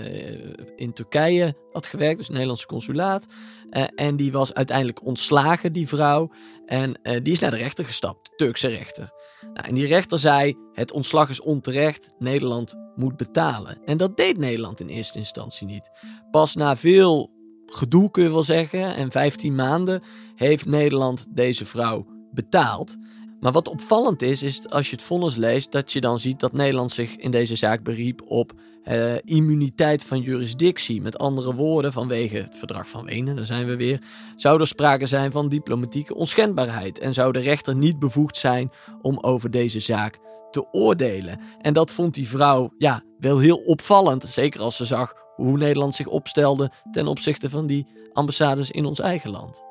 in 0.76 0.94
Turkije 0.94 1.56
had 1.72 1.86
gewerkt, 1.86 2.18
dus 2.18 2.26
het 2.26 2.34
Nederlandse 2.34 2.66
consulaat. 2.66 3.26
Uh, 3.70 3.84
en 3.96 4.16
die 4.16 4.32
was 4.32 4.54
uiteindelijk 4.54 5.06
ontslagen, 5.06 5.74
die 5.74 5.88
vrouw. 5.88 6.32
En 6.66 7.00
die 7.24 7.34
is 7.34 7.40
naar 7.40 7.52
de 7.52 7.58
rechter 7.58 7.86
gestapt, 7.86 8.32
Turkse 8.36 8.68
rechter. 8.68 9.12
Nou, 9.42 9.68
en 9.68 9.76
die 9.76 9.86
rechter 9.86 10.20
zei: 10.20 10.56
het 10.74 10.92
ontslag 10.92 11.30
is 11.30 11.42
onterecht, 11.42 12.10
Nederland 12.20 12.76
moet 12.96 13.18
betalen. 13.18 13.78
En 13.86 13.98
dat 13.98 14.18
deed 14.18 14.38
Nederland 14.38 14.80
in 14.80 14.88
eerste 14.88 15.18
instantie 15.18 15.68
niet. 15.68 15.90
Pas 16.32 16.56
na 16.56 16.76
veel 16.76 17.37
gedoe 17.68 18.12
kun 18.12 18.24
je 18.24 18.30
wel 18.30 18.44
zeggen. 18.44 18.96
En 18.96 19.12
15 19.12 19.56
maanden 19.56 20.02
heeft 20.36 20.66
Nederland 20.66 21.26
deze 21.30 21.66
vrouw 21.66 22.06
betaald. 22.32 22.98
Maar 23.40 23.52
wat 23.52 23.68
opvallend 23.68 24.22
is, 24.22 24.44
is 24.44 24.70
als 24.70 24.90
je 24.90 24.96
het 24.96 25.06
vonnis 25.06 25.36
leest, 25.36 25.72
dat 25.72 25.92
je 25.92 26.02
dan 26.02 26.20
ziet 26.20 26.40
dat 26.40 26.54
Nederland 26.54 26.92
zich 26.92 27.16
in 27.16 27.32
deze 27.32 27.56
zaak 27.56 27.84
beriep 27.84 28.22
op 28.26 28.54
uh, 28.84 29.16
immuniteit 29.24 30.04
van 30.04 30.22
jurisdictie. 30.22 31.02
Met 31.02 31.18
andere 31.18 31.54
woorden, 31.54 31.94
vanwege 31.94 32.38
het 32.38 32.56
verdrag 32.56 32.88
van 32.88 33.06
Wenen, 33.06 33.36
daar 33.36 33.46
zijn 33.46 33.66
we 33.66 33.76
weer, 33.76 34.02
zou 34.36 34.60
er 34.60 34.68
sprake 34.68 35.06
zijn 35.06 35.32
van 35.32 35.50
diplomatieke 35.50 36.16
onschendbaarheid. 36.16 37.00
En 37.00 37.14
zou 37.14 37.32
de 37.32 37.40
rechter 37.40 37.76
niet 37.76 38.00
bevoegd 38.00 38.38
zijn 38.38 38.72
om 39.02 39.20
over 39.20 39.52
deze 39.52 39.80
zaak 39.80 40.20
te 40.52 40.72
oordelen. 40.72 41.40
En 41.62 41.74
dat 41.74 41.92
vond 41.92 42.14
die 42.14 42.28
vrouw 42.28 42.74
ja, 42.78 43.02
wel 43.20 43.40
heel 43.40 43.58
opvallend. 43.58 44.24
Zeker 44.24 44.62
als 44.62 44.76
ze 44.76 44.86
zag 44.86 45.14
hoe 45.38 45.58
Nederland 45.58 45.96
zich 45.96 46.08
opstelde 46.08 46.72
ten 46.92 47.08
opzichte 47.08 47.50
van 47.50 47.68
die 47.68 47.86
ambassades 48.14 48.72
in 48.72 48.86
ons 48.86 49.00
eigen 49.00 49.30
land. 49.30 49.64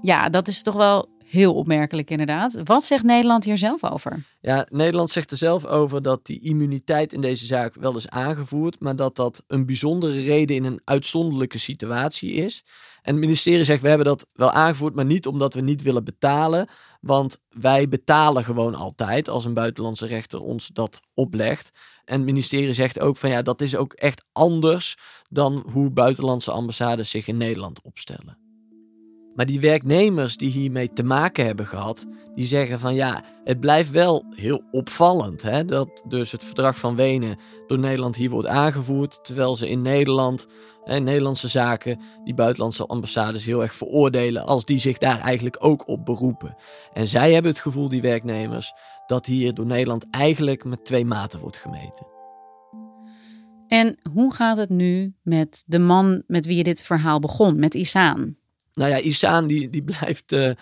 Ja, 0.00 0.28
dat 0.28 0.48
is 0.48 0.62
toch 0.62 0.74
wel 0.74 1.08
heel 1.24 1.54
opmerkelijk 1.54 2.10
inderdaad. 2.10 2.60
Wat 2.64 2.84
zegt 2.84 3.04
Nederland 3.04 3.44
hier 3.44 3.58
zelf 3.58 3.84
over? 3.84 4.24
Ja, 4.40 4.66
Nederland 4.70 5.10
zegt 5.10 5.30
er 5.30 5.36
zelf 5.36 5.66
over 5.66 6.02
dat 6.02 6.26
die 6.26 6.40
immuniteit 6.40 7.12
in 7.12 7.20
deze 7.20 7.46
zaak 7.46 7.74
wel 7.74 7.96
is 7.96 8.08
aangevoerd, 8.08 8.80
maar 8.80 8.96
dat 8.96 9.16
dat 9.16 9.44
een 9.46 9.66
bijzondere 9.66 10.20
reden 10.20 10.56
in 10.56 10.64
een 10.64 10.80
uitzonderlijke 10.84 11.58
situatie 11.58 12.32
is. 12.32 12.64
En 13.04 13.12
het 13.12 13.20
ministerie 13.20 13.64
zegt 13.64 13.82
we 13.82 13.88
hebben 13.88 14.06
dat 14.06 14.26
wel 14.32 14.50
aangevoerd, 14.50 14.94
maar 14.94 15.04
niet 15.04 15.26
omdat 15.26 15.54
we 15.54 15.60
niet 15.60 15.82
willen 15.82 16.04
betalen, 16.04 16.68
want 17.00 17.38
wij 17.48 17.88
betalen 17.88 18.44
gewoon 18.44 18.74
altijd 18.74 19.28
als 19.28 19.44
een 19.44 19.54
buitenlandse 19.54 20.06
rechter 20.06 20.40
ons 20.40 20.68
dat 20.68 21.00
oplegt. 21.14 21.70
En 22.04 22.16
het 22.16 22.24
ministerie 22.24 22.72
zegt 22.72 23.00
ook 23.00 23.16
van 23.16 23.30
ja, 23.30 23.42
dat 23.42 23.60
is 23.60 23.76
ook 23.76 23.92
echt 23.92 24.24
anders 24.32 24.96
dan 25.28 25.66
hoe 25.72 25.90
buitenlandse 25.90 26.52
ambassades 26.52 27.10
zich 27.10 27.26
in 27.26 27.36
Nederland 27.36 27.82
opstellen. 27.82 28.43
Maar 29.34 29.46
die 29.46 29.60
werknemers 29.60 30.36
die 30.36 30.50
hiermee 30.50 30.92
te 30.92 31.04
maken 31.04 31.46
hebben 31.46 31.66
gehad, 31.66 32.06
die 32.34 32.46
zeggen 32.46 32.80
van 32.80 32.94
ja, 32.94 33.24
het 33.44 33.60
blijft 33.60 33.90
wel 33.90 34.24
heel 34.30 34.62
opvallend 34.70 35.42
hè, 35.42 35.64
dat 35.64 36.04
dus 36.08 36.32
het 36.32 36.44
verdrag 36.44 36.78
van 36.78 36.96
Wenen 36.96 37.38
door 37.66 37.78
Nederland 37.78 38.16
hier 38.16 38.30
wordt 38.30 38.48
aangevoerd, 38.48 39.24
terwijl 39.24 39.56
ze 39.56 39.68
in 39.68 39.82
Nederland, 39.82 40.46
hè, 40.84 40.98
Nederlandse 40.98 41.48
zaken, 41.48 42.00
die 42.24 42.34
buitenlandse 42.34 42.86
ambassades 42.86 43.44
heel 43.44 43.62
erg 43.62 43.74
veroordelen 43.74 44.46
als 44.46 44.64
die 44.64 44.78
zich 44.78 44.98
daar 44.98 45.20
eigenlijk 45.20 45.56
ook 45.58 45.88
op 45.88 46.04
beroepen. 46.04 46.56
En 46.92 47.06
zij 47.06 47.32
hebben 47.32 47.50
het 47.50 47.60
gevoel, 47.60 47.88
die 47.88 48.02
werknemers, 48.02 48.72
dat 49.06 49.26
hier 49.26 49.54
door 49.54 49.66
Nederland 49.66 50.06
eigenlijk 50.10 50.64
met 50.64 50.84
twee 50.84 51.04
maten 51.04 51.40
wordt 51.40 51.56
gemeten. 51.56 52.06
En 53.66 53.96
hoe 54.12 54.34
gaat 54.34 54.56
het 54.56 54.68
nu 54.68 55.14
met 55.22 55.64
de 55.66 55.78
man 55.78 56.22
met 56.26 56.46
wie 56.46 56.56
je 56.56 56.64
dit 56.64 56.82
verhaal 56.82 57.18
begon, 57.18 57.58
met 57.58 57.74
Isaan? 57.74 58.36
Nou 58.74 58.90
ja, 58.90 58.98
Isaan 58.98 59.46
die, 59.46 59.70
die 59.70 59.82
blijft. 59.82 60.32
Uh, 60.32 60.52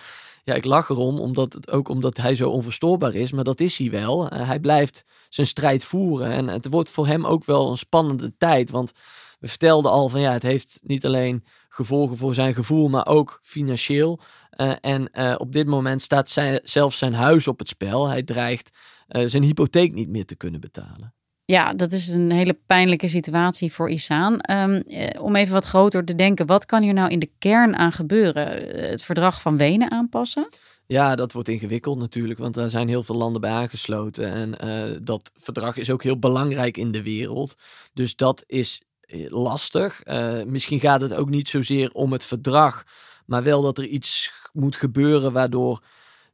ja, 0.44 0.55
ik 0.55 0.64
lach 0.64 0.88
erom, 0.88 1.18
omdat 1.18 1.53
het, 1.53 1.70
ook 1.70 1.88
omdat 1.88 2.16
hij 2.16 2.35
zo 2.35 2.51
onverstoorbaar 2.51 3.14
is. 3.14 3.33
Maar 3.33 3.44
dat 3.44 3.61
is 3.61 3.77
hij 3.79 3.90
wel. 3.90 4.33
Uh, 4.33 4.46
hij 4.46 4.61
blijft 4.61 5.05
zijn 5.29 5.46
strijd 5.46 5.85
voeren. 5.85 6.31
En 6.31 6.48
het 6.48 6.66
wordt 6.70 6.90
voor 6.90 7.07
hem 7.07 7.27
ook 7.27 7.44
wel 7.44 7.70
een 7.70 7.77
spannende 7.77 8.33
tijd. 8.38 8.70
Want 8.70 8.92
we 9.38 9.48
vertelden 9.48 9.90
al 9.90 10.09
van 10.09 10.20
ja, 10.20 10.33
het 10.33 10.42
heeft 10.42 10.81
niet 10.83 11.05
alleen 11.05 11.44
gevolgen 11.68 12.16
voor 12.16 12.35
zijn 12.35 12.55
gevoel, 12.55 12.88
maar 12.88 13.07
ook 13.07 13.38
financieel. 13.42 14.20
Uh, 14.57 14.72
en 14.81 15.38
op 15.38 15.53
dit 15.53 15.66
moment 15.66 16.03
staat 16.03 16.31
zijn, 16.31 16.61
zelfs 16.62 16.98
zijn 16.98 17.14
huis 17.14 17.48
op 17.48 17.59
het 17.59 17.68
spel. 17.68 18.09
Hij 18.09 18.22
dreigt 18.22 18.70
zijn 19.09 19.42
hypotheek 19.42 19.92
niet 19.92 20.09
meer 20.09 20.27
te 20.27 20.37
kunnen 20.37 20.61
betalen. 20.61 21.14
Ja, 21.44 21.74
dat 21.74 21.92
is 21.92 22.09
een 22.09 22.33
hele 22.33 22.59
pijnlijke 22.66 23.09
situatie 23.09 23.72
voor 23.72 23.90
Isaan. 23.90 24.38
Um, 24.50 24.83
om 25.20 25.37
even 25.37 25.52
wat 25.52 25.64
groter 25.64 26.05
te 26.05 26.14
denken, 26.14 26.46
wat 26.46 26.66
kan 26.66 26.83
hier 26.83 26.92
nou 26.92 27.11
in 27.11 27.18
de 27.18 27.31
kern 27.38 27.76
aan 27.76 27.92
gebeuren? 27.92 28.46
Het 28.90 29.05
verdrag 29.05 29.40
van 29.40 29.57
Wenen 29.57 29.90
aanpassen? 29.90 30.48
Ja, 30.87 31.14
dat 31.14 31.33
wordt 31.33 31.48
ingewikkeld 31.48 31.98
natuurlijk, 31.98 32.38
want 32.38 32.55
daar 32.55 32.70
zijn 32.70 32.88
heel 32.88 33.02
veel 33.02 33.14
landen 33.14 33.40
bij 33.40 33.50
aangesloten. 33.50 34.33
En 34.33 34.55
uh, 34.64 34.98
dat 35.02 35.33
verdrag 35.35 35.76
is 35.76 35.90
ook 35.90 36.02
heel 36.02 36.18
belangrijk 36.18 36.76
in 36.76 36.92
de 36.92 37.02
wereld. 37.02 37.55
Dus 37.92 38.16
dat 38.16 38.44
is 38.46 38.83
eh, 39.00 39.31
lastig. 39.31 40.02
Misschien 40.46 40.81
gaat 40.81 41.00
het 41.00 41.14
ook 41.14 41.28
niet 41.28 41.48
zozeer 41.48 41.92
om 41.92 42.12
het 42.12 42.24
verdrag, 42.24 42.85
maar 43.26 43.42
wel 43.42 43.62
dat 43.62 43.78
er 43.78 43.85
iets 43.85 44.33
moet 44.52 44.76
gebeuren 44.76 45.33
waardoor 45.33 45.83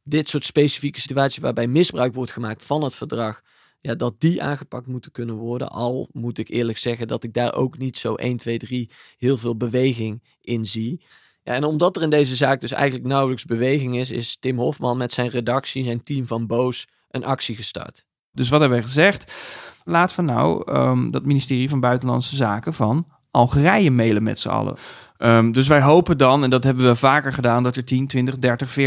dit 0.03 0.29
soort 0.29 0.45
specifieke 0.45 0.99
situaties 0.99 1.41
waarbij 1.41 1.67
misbruik 1.67 2.13
wordt 2.13 2.31
gemaakt 2.31 2.63
van 2.63 2.83
het 2.83 2.95
verdrag 2.95 3.41
ja, 3.79 3.95
dat 3.95 4.15
die 4.17 4.43
aangepakt 4.43 4.87
moeten 4.87 5.11
kunnen 5.11 5.35
worden. 5.35 5.69
Al 5.69 6.09
moet 6.11 6.37
ik 6.37 6.49
eerlijk 6.49 6.77
zeggen 6.77 7.07
dat 7.07 7.23
ik 7.23 7.33
daar 7.33 7.53
ook 7.53 7.77
niet 7.77 7.97
zo 7.97 8.15
1, 8.15 8.37
2, 8.37 8.57
3 8.57 8.89
heel 9.17 9.37
veel 9.37 9.57
beweging 9.57 10.23
in 10.41 10.65
zie. 10.65 11.05
Ja, 11.43 11.53
en 11.53 11.63
omdat 11.63 11.95
er 11.95 12.01
in 12.01 12.09
deze 12.09 12.35
zaak 12.35 12.61
dus 12.61 12.71
eigenlijk 12.71 13.07
nauwelijks 13.07 13.45
beweging 13.45 13.95
is, 13.95 14.11
is 14.11 14.37
Tim 14.39 14.57
Hofman 14.57 14.97
met 14.97 15.13
zijn 15.13 15.29
redactie, 15.29 15.83
zijn 15.83 16.03
team 16.03 16.27
van 16.27 16.47
Boos, 16.47 16.87
een 17.09 17.25
actie 17.25 17.55
gestart. 17.55 18.05
Dus 18.31 18.49
wat 18.49 18.59
hebben 18.59 18.77
we 18.77 18.83
gezegd? 18.83 19.33
Laten 19.83 20.15
we 20.15 20.31
nou 20.31 20.73
um, 20.73 21.11
dat 21.11 21.25
ministerie 21.25 21.69
van 21.69 21.79
Buitenlandse 21.79 22.35
Zaken 22.35 22.73
van 22.73 23.07
Algerije 23.31 23.91
mailen 23.91 24.23
met 24.23 24.39
z'n 24.39 24.49
allen. 24.49 24.77
Um, 25.17 25.51
dus 25.51 25.67
wij 25.67 25.81
hopen 25.81 26.17
dan, 26.17 26.43
en 26.43 26.49
dat 26.49 26.63
hebben 26.63 26.85
we 26.85 26.95
vaker 26.95 27.33
gedaan, 27.33 27.63
dat 27.63 27.75
er 27.75 27.85
10, 27.85 28.07
20, 28.07 28.37
30, 28.37 28.77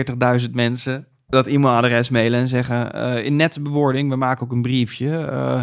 40.000 0.43 0.51
mensen 0.51 1.07
dat 1.33 1.47
e-mailadres 1.47 2.09
mailen 2.09 2.41
en 2.41 2.49
zeggen 2.49 2.97
uh, 2.97 3.25
in 3.25 3.37
nette 3.37 3.61
bewoording, 3.61 4.11
we 4.11 4.17
maken 4.17 4.45
ook 4.45 4.53
een 4.53 4.63
briefje. 4.63 5.07
Uh, 5.07 5.61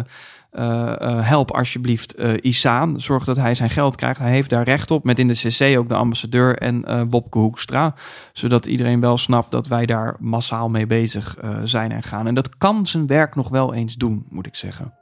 uh, 0.52 1.28
help 1.28 1.50
alsjeblieft 1.50 2.14
Isaan. 2.40 3.00
Zorg 3.00 3.24
dat 3.24 3.36
hij 3.36 3.54
zijn 3.54 3.70
geld 3.70 3.96
krijgt. 3.96 4.18
Hij 4.18 4.30
heeft 4.30 4.50
daar 4.50 4.64
recht 4.64 4.90
op. 4.90 5.04
Met 5.04 5.18
in 5.18 5.28
de 5.28 5.34
CC 5.34 5.78
ook 5.78 5.88
de 5.88 5.94
ambassadeur 5.94 6.58
en 6.58 7.08
Wopke 7.10 7.38
Hoekstra. 7.38 7.94
Zodat 8.32 8.66
iedereen 8.66 9.00
wel 9.00 9.18
snapt 9.18 9.50
dat 9.50 9.66
wij 9.66 9.86
daar 9.86 10.16
massaal 10.18 10.68
mee 10.68 10.86
bezig 10.86 11.36
zijn 11.64 11.92
en 11.92 12.02
gaan. 12.02 12.26
En 12.26 12.34
dat 12.34 12.56
kan 12.56 12.86
zijn 12.86 13.06
werk 13.06 13.34
nog 13.34 13.48
wel 13.48 13.74
eens 13.74 13.94
doen, 13.94 14.26
moet 14.28 14.46
ik 14.46 14.56
zeggen. 14.56 14.94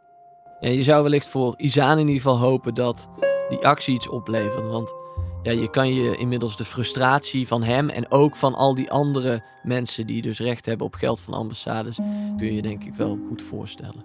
Ja, 0.61 0.69
je 0.69 0.83
zou 0.83 1.03
wellicht 1.03 1.29
voor 1.29 1.55
Isaan 1.57 1.99
in 1.99 2.07
ieder 2.07 2.23
geval 2.23 2.39
hopen 2.39 2.75
dat 2.75 3.09
die 3.49 3.67
actie 3.67 3.95
iets 3.95 4.09
oplevert. 4.09 4.67
Want 4.67 4.95
ja, 5.43 5.53
je 5.53 5.71
kan 5.71 5.95
je 5.95 6.17
inmiddels 6.17 6.57
de 6.57 6.65
frustratie 6.65 7.47
van 7.47 7.63
hem 7.63 7.89
en 7.89 8.11
ook 8.11 8.37
van 8.37 8.55
al 8.55 8.75
die 8.75 8.91
andere 8.91 9.45
mensen 9.63 10.07
die 10.07 10.23
dus 10.23 10.39
recht 10.39 10.67
hebben 10.67 10.87
op 10.87 10.95
geld 10.95 11.21
van 11.21 11.35
ambassades, 11.35 11.99
kun 12.37 12.53
je 12.53 12.63
denk 12.63 12.85
ik 12.85 12.95
wel 12.95 13.19
goed 13.29 13.43
voorstellen. 13.43 14.05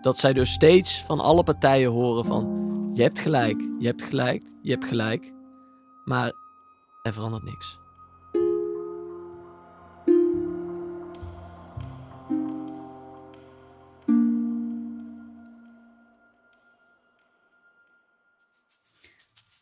Dat 0.00 0.18
zij 0.18 0.32
dus 0.32 0.52
steeds 0.52 1.02
van 1.02 1.20
alle 1.20 1.42
partijen 1.42 1.90
horen 1.90 2.24
van 2.24 2.66
je 2.92 3.02
hebt 3.02 3.18
gelijk, 3.18 3.60
je 3.78 3.86
hebt 3.86 4.02
gelijk, 4.02 4.42
je 4.62 4.70
hebt 4.70 4.84
gelijk, 4.84 5.32
maar 6.04 6.32
er 7.02 7.12
verandert 7.12 7.44
niks. 7.44 7.78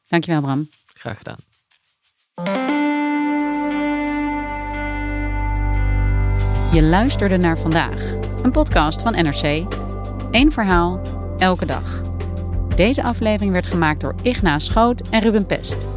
Dankjewel, 0.09 0.41
Bram. 0.41 0.69
Graag 0.95 1.19
gedaan. 1.19 1.37
Je 6.73 6.83
luisterde 6.83 7.37
naar 7.37 7.59
vandaag, 7.59 8.15
een 8.43 8.51
podcast 8.51 9.03
van 9.03 9.13
NRC. 9.13 9.67
Eén 10.31 10.53
verhaal, 10.53 11.01
elke 11.39 11.67
dag. 11.67 12.01
Deze 12.77 13.03
aflevering 13.03 13.53
werd 13.53 13.67
gemaakt 13.67 14.01
door 14.01 14.15
Igna 14.23 14.59
Schoot 14.59 15.09
en 15.11 15.21
Ruben 15.21 15.47
Pest. 15.47 15.89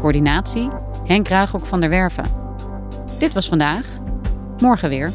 Coördinatie 0.00 0.70
Henk 1.10 1.28
Ruigrok 1.28 1.66
van 1.66 1.80
der 1.80 1.88
Werven. 1.88 2.24
Dit 3.18 3.34
was 3.34 3.48
vandaag. 3.48 3.86
Morgen 4.60 4.88
weer. 4.88 5.12